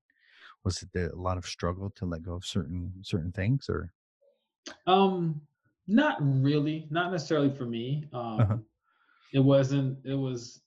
was 0.65 0.83
it 0.83 1.13
a 1.13 1.17
lot 1.17 1.39
of 1.39 1.47
struggle 1.47 1.91
to 1.97 2.05
let 2.05 2.23
go 2.23 2.35
of 2.35 2.45
certain 2.45 2.93
certain 3.03 3.33
things 3.33 3.69
or? 3.69 3.93
Um, 4.87 5.41
not 5.87 6.19
really, 6.21 6.87
not 6.91 7.11
necessarily 7.11 7.51
for 7.51 7.65
me. 7.65 8.05
Uh-huh. 8.13 8.29
Um, 8.29 8.41
uh-huh. 8.41 8.57
It 9.33 9.41
wasn't. 9.41 9.99
It 10.05 10.15
was. 10.15 10.61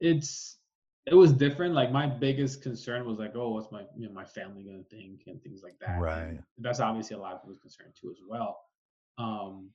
It's. 0.00 0.57
It 1.10 1.14
was 1.14 1.32
different. 1.32 1.74
Like 1.74 1.90
my 1.90 2.06
biggest 2.06 2.62
concern 2.62 3.06
was 3.06 3.18
like, 3.18 3.32
oh, 3.34 3.50
what's 3.50 3.70
my 3.72 3.82
you 3.96 4.06
know 4.06 4.12
my 4.12 4.24
family 4.24 4.62
gonna 4.62 4.82
think 4.90 5.22
and 5.26 5.42
things 5.42 5.62
like 5.62 5.78
that. 5.80 6.00
Right. 6.00 6.28
And 6.28 6.42
that's 6.58 6.80
obviously 6.80 7.16
a 7.16 7.20
lot 7.20 7.34
of 7.34 7.42
people's 7.42 7.58
concern 7.58 7.88
too 8.00 8.10
as 8.10 8.18
well. 8.26 8.58
Um, 9.18 9.70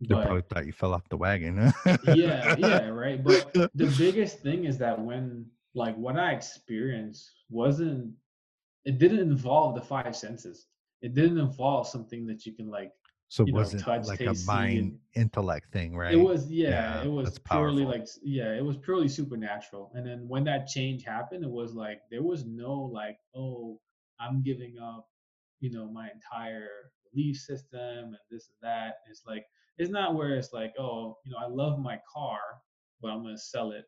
they 0.00 0.14
but, 0.14 0.24
probably 0.24 0.42
thought 0.42 0.66
you 0.66 0.72
fell 0.72 0.94
off 0.94 1.08
the 1.08 1.16
wagon. 1.16 1.72
yeah, 2.04 2.56
yeah, 2.58 2.88
right. 2.88 3.22
But 3.22 3.52
the 3.74 3.94
biggest 3.98 4.40
thing 4.40 4.64
is 4.64 4.78
that 4.78 4.98
when 4.98 5.46
like 5.74 5.96
what 5.96 6.16
I 6.16 6.32
experienced 6.32 7.30
wasn't 7.48 8.12
it 8.84 8.98
didn't 8.98 9.20
involve 9.20 9.74
the 9.74 9.80
five 9.80 10.16
senses. 10.16 10.66
It 11.02 11.14
didn't 11.14 11.38
involve 11.38 11.86
something 11.86 12.26
that 12.26 12.46
you 12.46 12.52
can 12.52 12.68
like 12.68 12.92
so 13.30 13.44
it 13.46 13.54
wasn't 13.54 13.86
know, 13.86 13.96
touch, 13.96 14.08
like 14.08 14.20
a 14.22 14.34
mind 14.44 14.98
intellect 15.14 15.72
thing, 15.72 15.96
right? 15.96 16.12
It 16.12 16.16
was 16.16 16.50
yeah, 16.50 16.96
yeah 16.96 17.04
it 17.04 17.10
was 17.10 17.38
purely 17.38 17.84
like 17.84 18.04
yeah, 18.24 18.52
it 18.52 18.64
was 18.64 18.76
purely 18.76 19.06
supernatural. 19.06 19.92
And 19.94 20.04
then 20.04 20.26
when 20.26 20.42
that 20.44 20.66
change 20.66 21.04
happened, 21.04 21.44
it 21.44 21.50
was 21.50 21.72
like 21.72 22.00
there 22.10 22.24
was 22.24 22.44
no 22.44 22.72
like, 22.92 23.18
oh, 23.36 23.78
I'm 24.18 24.42
giving 24.42 24.78
up, 24.82 25.06
you 25.60 25.70
know, 25.70 25.86
my 25.86 26.08
entire 26.12 26.66
belief 27.12 27.36
system 27.36 27.78
and 27.78 28.16
this 28.32 28.48
and 28.48 28.68
that. 28.68 28.94
It's 29.08 29.22
like 29.24 29.46
it's 29.78 29.92
not 29.92 30.16
where 30.16 30.34
it's 30.34 30.52
like, 30.52 30.74
oh, 30.76 31.16
you 31.24 31.30
know, 31.30 31.38
I 31.38 31.46
love 31.46 31.78
my 31.78 32.00
car, 32.12 32.40
but 33.00 33.12
I'm 33.12 33.22
gonna 33.22 33.38
sell 33.38 33.70
it 33.70 33.84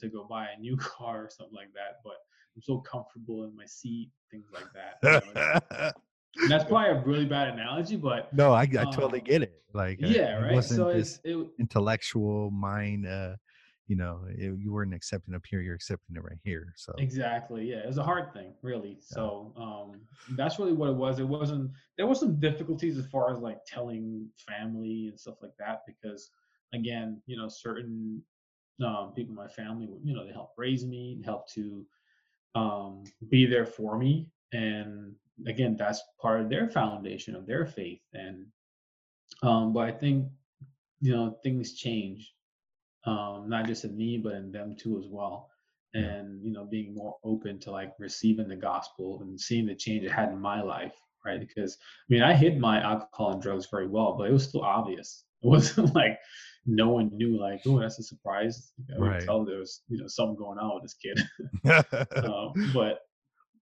to 0.00 0.10
go 0.10 0.26
buy 0.28 0.48
a 0.54 0.60
new 0.60 0.76
car 0.80 1.24
or 1.24 1.30
something 1.30 1.56
like 1.56 1.72
that. 1.72 2.02
But 2.04 2.16
I'm 2.54 2.60
so 2.60 2.80
comfortable 2.80 3.44
in 3.44 3.56
my 3.56 3.64
seat, 3.64 4.10
things 4.30 4.48
like 4.52 4.66
that. 4.74 5.24
You 5.24 5.32
know, 5.32 5.90
that's 6.48 6.64
probably 6.64 6.90
a 6.90 7.02
really 7.04 7.24
bad 7.24 7.48
analogy, 7.48 7.96
but 7.96 8.32
no, 8.32 8.52
I, 8.52 8.62
I 8.62 8.84
totally 8.84 9.20
um, 9.20 9.24
get 9.24 9.42
it. 9.42 9.62
Like, 9.74 10.02
uh, 10.02 10.06
yeah, 10.06 10.36
right. 10.36 10.52
It 10.52 10.54
wasn't 10.54 10.78
so 10.78 10.92
this 10.92 11.20
it, 11.24 11.46
intellectual 11.58 12.50
mind. 12.50 13.06
Uh, 13.06 13.36
you 13.88 13.96
know, 13.96 14.20
it, 14.28 14.58
you 14.58 14.72
weren't 14.72 14.94
accepting 14.94 15.34
up 15.34 15.42
here; 15.48 15.60
you're 15.60 15.74
accepting 15.74 16.16
it 16.16 16.22
right 16.22 16.38
here. 16.44 16.72
So 16.76 16.92
exactly, 16.98 17.70
yeah, 17.70 17.78
it 17.78 17.86
was 17.86 17.98
a 17.98 18.02
hard 18.02 18.32
thing, 18.32 18.54
really. 18.62 18.90
Yeah. 18.90 19.14
So 19.14 19.52
um, 19.56 20.00
that's 20.36 20.58
really 20.58 20.72
what 20.72 20.88
it 20.88 20.96
was. 20.96 21.18
It 21.18 21.28
wasn't. 21.28 21.70
There 21.96 22.06
was 22.06 22.20
some 22.20 22.38
difficulties 22.38 22.96
as 22.98 23.06
far 23.06 23.32
as 23.32 23.40
like 23.40 23.58
telling 23.66 24.28
family 24.48 25.08
and 25.08 25.18
stuff 25.18 25.36
like 25.42 25.56
that 25.58 25.82
because, 25.86 26.30
again, 26.72 27.20
you 27.26 27.36
know, 27.36 27.48
certain 27.48 28.22
um, 28.84 29.12
people 29.14 29.32
in 29.32 29.36
my 29.36 29.48
family, 29.48 29.88
you 30.02 30.14
know, 30.14 30.24
they 30.24 30.32
helped 30.32 30.56
raise 30.56 30.86
me, 30.86 31.20
help 31.24 31.48
to 31.50 31.84
um, 32.54 33.04
be 33.30 33.46
there 33.46 33.66
for 33.66 33.98
me, 33.98 34.28
and 34.52 35.14
again, 35.46 35.76
that's 35.78 36.02
part 36.20 36.40
of 36.40 36.48
their 36.48 36.68
foundation 36.68 37.34
of 37.34 37.46
their 37.46 37.66
faith. 37.66 38.00
And 38.14 38.46
um, 39.42 39.72
but 39.72 39.88
I 39.88 39.92
think 39.92 40.26
you 41.02 41.12
know 41.12 41.36
things 41.42 41.74
change 41.74 42.32
um, 43.04 43.48
not 43.48 43.66
just 43.66 43.84
in 43.84 43.94
me 43.96 44.16
but 44.16 44.34
in 44.34 44.50
them 44.50 44.74
too 44.78 44.98
as 44.98 45.06
well 45.10 45.50
and 45.94 46.42
you 46.42 46.52
know 46.52 46.64
being 46.64 46.94
more 46.94 47.16
open 47.24 47.58
to 47.58 47.70
like 47.70 47.92
receiving 47.98 48.48
the 48.48 48.56
gospel 48.56 49.20
and 49.20 49.38
seeing 49.38 49.66
the 49.66 49.74
change 49.74 50.04
it 50.04 50.12
had 50.12 50.30
in 50.30 50.40
my 50.40 50.62
life 50.62 50.94
right 51.26 51.40
because 51.40 51.76
i 51.76 52.14
mean 52.14 52.22
i 52.22 52.32
hid 52.32 52.58
my 52.58 52.80
alcohol 52.80 53.32
and 53.32 53.42
drugs 53.42 53.66
very 53.70 53.86
well 53.86 54.14
but 54.16 54.30
it 54.30 54.32
was 54.32 54.48
still 54.48 54.62
obvious 54.62 55.24
it 55.42 55.46
wasn't 55.48 55.94
like 55.94 56.18
no 56.64 56.88
one 56.88 57.10
knew 57.12 57.38
like 57.38 57.60
oh 57.66 57.78
that's 57.78 57.98
a 57.98 58.02
surprise 58.02 58.72
i 58.94 58.98
would 58.98 59.08
right. 59.08 59.24
tell 59.24 59.44
there 59.44 59.58
was 59.58 59.82
you 59.88 59.98
know 59.98 60.06
something 60.06 60.36
going 60.36 60.58
on 60.58 60.74
with 60.74 60.84
this 60.84 60.94
kid 60.94 61.20
um, 62.24 62.72
but 62.72 63.00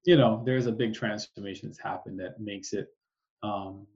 you 0.05 0.17
know 0.17 0.43
there's 0.45 0.67
a 0.67 0.73
big 0.73 0.95
transformation 0.95 1.69
that's 1.69 1.81
happened 1.81 2.19
that 2.21 2.41
makes 2.41 2.73
it 2.73 2.89
um, 3.43 3.87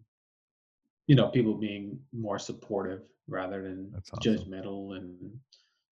you 1.07 1.17
know 1.17 1.29
people 1.29 1.55
being 1.55 1.99
more 2.13 2.39
supportive 2.39 3.03
rather 3.29 3.63
than 3.63 3.93
awesome. 3.97 4.19
judgmental 4.23 4.97
and 4.97 5.17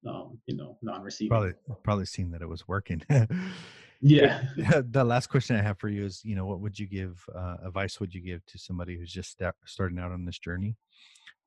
um, 0.07 0.38
you 0.46 0.57
know 0.57 0.79
non-receiving. 0.83 1.31
Probably 1.31 1.53
probably 1.83 2.07
seen 2.07 2.31
that 2.33 2.42
it 2.42 2.48
was 2.48 2.66
working. 2.68 3.03
yeah. 4.05 4.42
The 4.57 5.05
last 5.05 5.29
question 5.29 5.55
I 5.55 5.62
have 5.62 5.79
for 5.79 5.88
you 5.88 6.05
is, 6.05 6.22
you 6.25 6.35
know, 6.35 6.44
what 6.44 6.59
would 6.59 6.77
you 6.77 6.87
give 6.87 7.25
uh, 7.33 7.59
advice 7.64 8.01
would 8.01 8.12
you 8.12 8.20
give 8.20 8.44
to 8.46 8.59
somebody 8.59 8.98
who's 8.98 9.12
just 9.12 9.31
start, 9.31 9.55
starting 9.64 10.01
out 10.01 10.11
on 10.11 10.25
this 10.25 10.40
journey? 10.40 10.77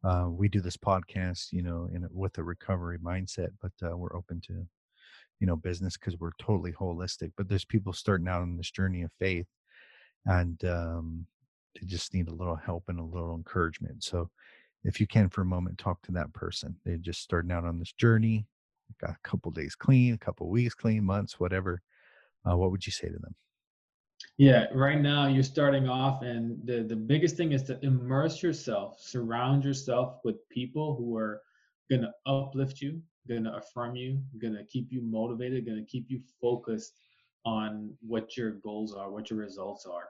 Uh, 0.06 0.28
we 0.30 0.48
do 0.48 0.62
this 0.62 0.78
podcast, 0.78 1.52
you 1.52 1.62
know, 1.62 1.90
in 1.94 2.08
with 2.12 2.38
a 2.38 2.44
recovery 2.44 2.98
mindset, 2.98 3.50
but 3.62 3.74
uh, 3.84 3.98
we're 3.98 4.16
open 4.16 4.40
to, 4.40 4.66
you 5.40 5.48
know, 5.48 5.56
business 5.56 5.98
because 5.98 6.20
we're 6.20 6.32
totally 6.40 6.72
holistic. 6.72 7.32
But 7.38 7.50
there's 7.50 7.66
people 7.66 7.94
starting 7.94 8.28
out 8.28 8.42
on 8.42 8.58
this 8.58 8.72
journey 8.72 9.04
of 9.04 9.12
faith, 9.20 9.48
and 10.26 10.64
um, 10.66 11.26
they 11.74 11.86
just 11.86 12.14
need 12.14 12.28
a 12.28 12.34
little 12.34 12.56
help 12.56 12.84
and 12.88 13.00
a 13.00 13.04
little 13.04 13.36
encouragement. 13.36 14.04
So 14.04 14.30
if 14.86 15.00
you 15.00 15.08
can 15.08 15.28
for 15.28 15.42
a 15.42 15.46
moment 15.46 15.78
talk 15.78 16.02
to 16.04 16.12
that 16.12 16.32
person 16.34 16.76
they're 16.86 16.98
just 16.98 17.22
starting 17.22 17.52
out 17.52 17.66
on 17.66 17.80
this 17.80 17.92
journey 17.92 18.46
got 19.02 19.10
a 19.10 19.28
couple 19.30 19.52
days 19.52 19.76
clean 19.76 20.14
a 20.14 20.18
couple 20.18 20.48
weeks 20.48 20.74
clean 20.74 21.04
months 21.04 21.40
whatever 21.40 21.82
uh, 22.50 22.56
what 22.56 22.72
would 22.72 22.86
you 22.86 22.92
say 22.92 23.08
to 23.08 23.20
them 23.20 23.36
yeah 24.38 24.68
right 24.74 25.02
now 25.02 25.28
you're 25.28 25.44
starting 25.44 25.90
off 25.90 26.22
and 26.22 26.58
the, 26.66 26.84
the 26.84 26.96
biggest 26.96 27.36
thing 27.36 27.52
is 27.52 27.64
to 27.64 27.78
immerse 27.84 28.42
yourself 28.42 29.02
surround 29.02 29.66
yourself 29.66 30.20
with 30.24 30.48
people 30.50 30.96
who 30.96 31.18
are 31.18 31.42
going 31.90 32.02
to 32.02 32.12
uplift 32.26 32.80
you 32.80 33.02
going 33.28 33.44
to 33.44 33.56
affirm 33.56 33.96
you 33.96 34.22
going 34.40 34.54
to 34.54 34.64
keep 34.66 34.92
you 34.92 35.02
motivated 35.02 35.66
going 35.66 35.78
to 35.78 35.86
keep 35.86 36.06
you 36.10 36.22
focused 36.42 37.00
on 37.46 37.94
what 38.02 38.36
your 38.36 38.52
goals 38.52 38.94
are, 38.94 39.12
what 39.12 39.30
your 39.30 39.40
results 39.40 39.86
are. 39.86 40.10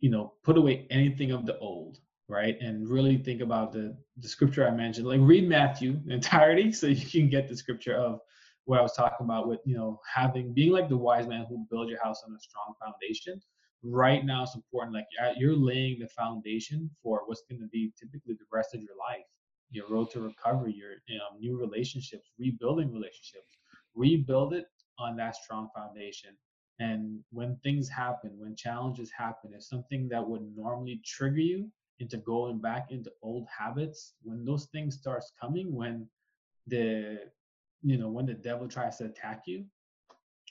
You 0.00 0.10
know, 0.10 0.32
put 0.42 0.58
away 0.58 0.86
anything 0.90 1.30
of 1.30 1.46
the 1.46 1.56
old, 1.58 1.98
right? 2.28 2.56
And 2.60 2.88
really 2.88 3.16
think 3.16 3.40
about 3.40 3.72
the, 3.72 3.96
the 4.18 4.28
scripture 4.28 4.66
I 4.66 4.72
mentioned. 4.72 5.06
Like 5.06 5.20
read 5.22 5.48
Matthew 5.48 6.00
entirety 6.08 6.72
so 6.72 6.88
you 6.88 7.06
can 7.06 7.28
get 7.28 7.48
the 7.48 7.56
scripture 7.56 7.94
of 7.94 8.20
what 8.64 8.78
I 8.78 8.82
was 8.82 8.92
talking 8.92 9.24
about 9.24 9.48
with, 9.48 9.60
you 9.64 9.76
know, 9.76 10.00
having 10.12 10.52
being 10.52 10.72
like 10.72 10.88
the 10.88 10.96
wise 10.96 11.26
man 11.26 11.46
who 11.48 11.64
build 11.70 11.88
your 11.88 12.02
house 12.02 12.22
on 12.26 12.34
a 12.34 12.40
strong 12.40 12.74
foundation. 12.84 13.40
Right 13.84 14.24
now 14.24 14.44
it's 14.44 14.54
important. 14.54 14.94
Like 14.94 15.06
uh, 15.22 15.32
you're 15.36 15.56
laying 15.56 15.98
the 15.98 16.08
foundation 16.08 16.90
for 17.02 17.22
what's 17.26 17.42
going 17.48 17.60
to 17.60 17.68
be 17.68 17.92
typically 17.98 18.34
the 18.34 18.46
rest 18.52 18.74
of 18.74 18.80
your 18.80 18.96
life. 18.96 19.26
Your 19.72 19.88
road 19.88 20.10
to 20.12 20.20
recovery, 20.20 20.74
your 20.74 20.92
new 21.40 21.58
relationships, 21.58 22.30
rebuilding 22.38 22.92
relationships. 22.92 23.58
Rebuild 23.94 24.54
it 24.54 24.66
on 24.98 25.16
that 25.16 25.36
strong 25.36 25.68
foundation. 25.74 26.36
And 26.78 27.20
when 27.30 27.56
things 27.62 27.88
happen, 27.88 28.32
when 28.38 28.56
challenges 28.56 29.10
happen, 29.16 29.52
if 29.54 29.62
something 29.62 30.08
that 30.08 30.26
would 30.26 30.42
normally 30.56 31.00
trigger 31.04 31.40
you 31.40 31.68
into 32.00 32.16
going 32.18 32.60
back 32.60 32.90
into 32.90 33.10
old 33.22 33.46
habits, 33.56 34.14
when 34.22 34.44
those 34.44 34.66
things 34.72 34.96
starts 34.96 35.32
coming, 35.40 35.74
when 35.74 36.08
the 36.66 37.18
you 37.82 37.98
know 37.98 38.08
when 38.08 38.26
the 38.26 38.34
devil 38.34 38.68
tries 38.68 38.98
to 38.98 39.04
attack 39.06 39.42
you, 39.46 39.64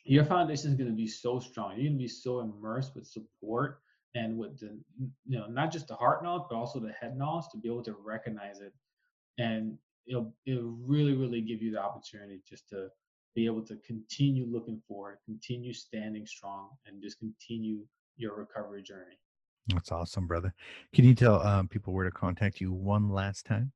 your 0.03 0.25
foundation 0.25 0.71
is 0.71 0.77
going 0.77 0.89
to 0.89 0.95
be 0.95 1.07
so 1.07 1.39
strong. 1.39 1.71
You're 1.71 1.89
going 1.89 1.93
to 1.93 2.03
be 2.03 2.07
so 2.07 2.39
immersed 2.41 2.95
with 2.95 3.07
support 3.07 3.81
and 4.15 4.37
with 4.37 4.59
the 4.59 4.77
you 5.27 5.39
know 5.39 5.47
not 5.47 5.71
just 5.71 5.87
the 5.87 5.95
heart 5.95 6.23
knowledge 6.23 6.43
but 6.49 6.55
also 6.57 6.79
the 6.79 6.91
head 6.91 7.17
knowledge 7.17 7.45
to 7.51 7.57
be 7.57 7.69
able 7.69 7.83
to 7.83 7.95
recognize 8.03 8.59
it 8.59 8.73
and 9.41 9.77
it'll 10.07 10.33
it'll 10.45 10.77
really 10.85 11.13
really 11.13 11.41
give 11.41 11.61
you 11.61 11.71
the 11.71 11.81
opportunity 11.81 12.41
just 12.47 12.69
to 12.69 12.89
be 13.33 13.45
able 13.45 13.61
to 13.65 13.77
continue 13.77 14.45
looking 14.45 14.81
forward, 14.87 15.17
continue 15.25 15.73
standing 15.73 16.25
strong, 16.25 16.69
and 16.85 17.01
just 17.01 17.17
continue 17.19 17.79
your 18.17 18.35
recovery 18.35 18.83
journey. 18.83 19.17
That's 19.67 19.91
awesome, 19.91 20.27
brother. 20.27 20.53
Can 20.93 21.05
you 21.05 21.15
tell 21.15 21.41
um, 21.47 21.67
people 21.67 21.93
where 21.93 22.03
to 22.03 22.11
contact 22.11 22.59
you 22.59 22.73
one 22.73 23.09
last 23.09 23.45
time? 23.45 23.71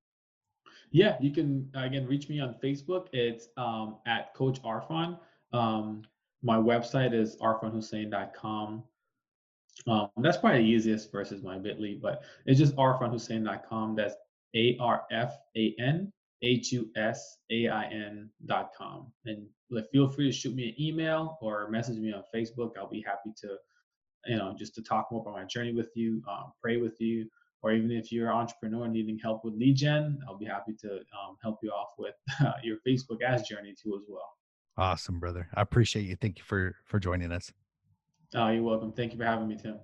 Yeah, 0.92 1.16
you 1.22 1.32
can 1.32 1.70
again 1.74 2.06
reach 2.06 2.30
me 2.30 2.40
on 2.40 2.56
Facebook. 2.64 3.08
It's 3.14 3.48
um, 3.58 3.98
at 4.06 4.34
Coach 4.34 4.62
Arfan. 4.62 5.18
Um, 5.54 6.04
my 6.44 6.58
website 6.58 7.14
is 7.14 7.38
arfanhusain.com. 7.38 8.84
Um, 9.88 10.10
that's 10.18 10.38
probably 10.38 10.60
the 10.60 10.70
easiest 10.70 11.12
versus 11.12 11.44
my 11.44 11.58
Bitly, 11.58 12.00
but 12.00 12.24
it's 12.46 12.60
just 12.60 12.76
arfanhusain.com. 12.76 13.96
That's 13.96 14.16
A 14.56 14.78
R 14.80 15.04
F 15.12 15.34
A 15.58 15.76
N 15.80 16.12
H-U-S-A-I-N 16.46 18.30
dot 18.46 18.70
com. 18.78 19.12
And 19.26 19.48
feel 19.92 20.10
free 20.10 20.32
to 20.32 20.32
shoot 20.32 20.56
me 20.56 20.70
an 20.70 20.76
email 20.82 21.38
or 21.42 21.70
message 21.70 21.98
me 21.98 22.14
on 22.14 22.24
Facebook. 22.34 22.72
I'll 22.78 22.90
be 22.90 23.04
happy 23.06 23.32
to, 23.42 23.58
you 24.28 24.38
know, 24.38 24.56
just 24.58 24.76
to 24.76 24.84
talk 24.84 25.08
more 25.12 25.22
about 25.22 25.34
my 25.34 25.46
journey 25.46 25.74
with 25.74 25.90
you, 25.96 26.22
um, 26.30 26.52
pray 26.62 26.78
with 26.78 27.00
you, 27.00 27.28
or 27.64 27.72
even 27.72 27.92
if 27.92 28.12
you're 28.12 28.30
an 28.30 28.38
entrepreneur 28.38 28.88
needing 28.88 29.18
help 29.18 29.44
with 29.44 29.56
lead 29.56 29.76
gen, 29.76 30.20
I'll 30.28 30.38
be 30.38 30.46
happy 30.46 30.74
to 30.82 30.98
um, 30.98 31.38
help 31.42 31.60
you 31.64 31.72
off 31.72 31.90
with 31.98 32.16
uh, 32.42 32.54
your 32.64 32.78
Facebook 32.88 33.22
ads 33.24 33.48
journey 33.48 33.74
too 33.82 33.96
as 33.96 34.06
well. 34.08 34.30
Awesome, 34.78 35.20
brother. 35.20 35.48
I 35.56 35.62
appreciate 35.62 36.04
you. 36.04 36.16
Thank 36.16 36.38
you 36.38 36.44
for 36.44 36.76
for 36.86 37.00
joining 37.00 37.32
us. 37.32 37.52
Oh, 38.36 38.50
you're 38.50 38.64
welcome. 38.64 38.92
Thank 38.92 39.14
you 39.14 39.18
for 39.18 39.24
having 39.24 39.48
me, 39.48 39.56
Tim. 39.56 39.80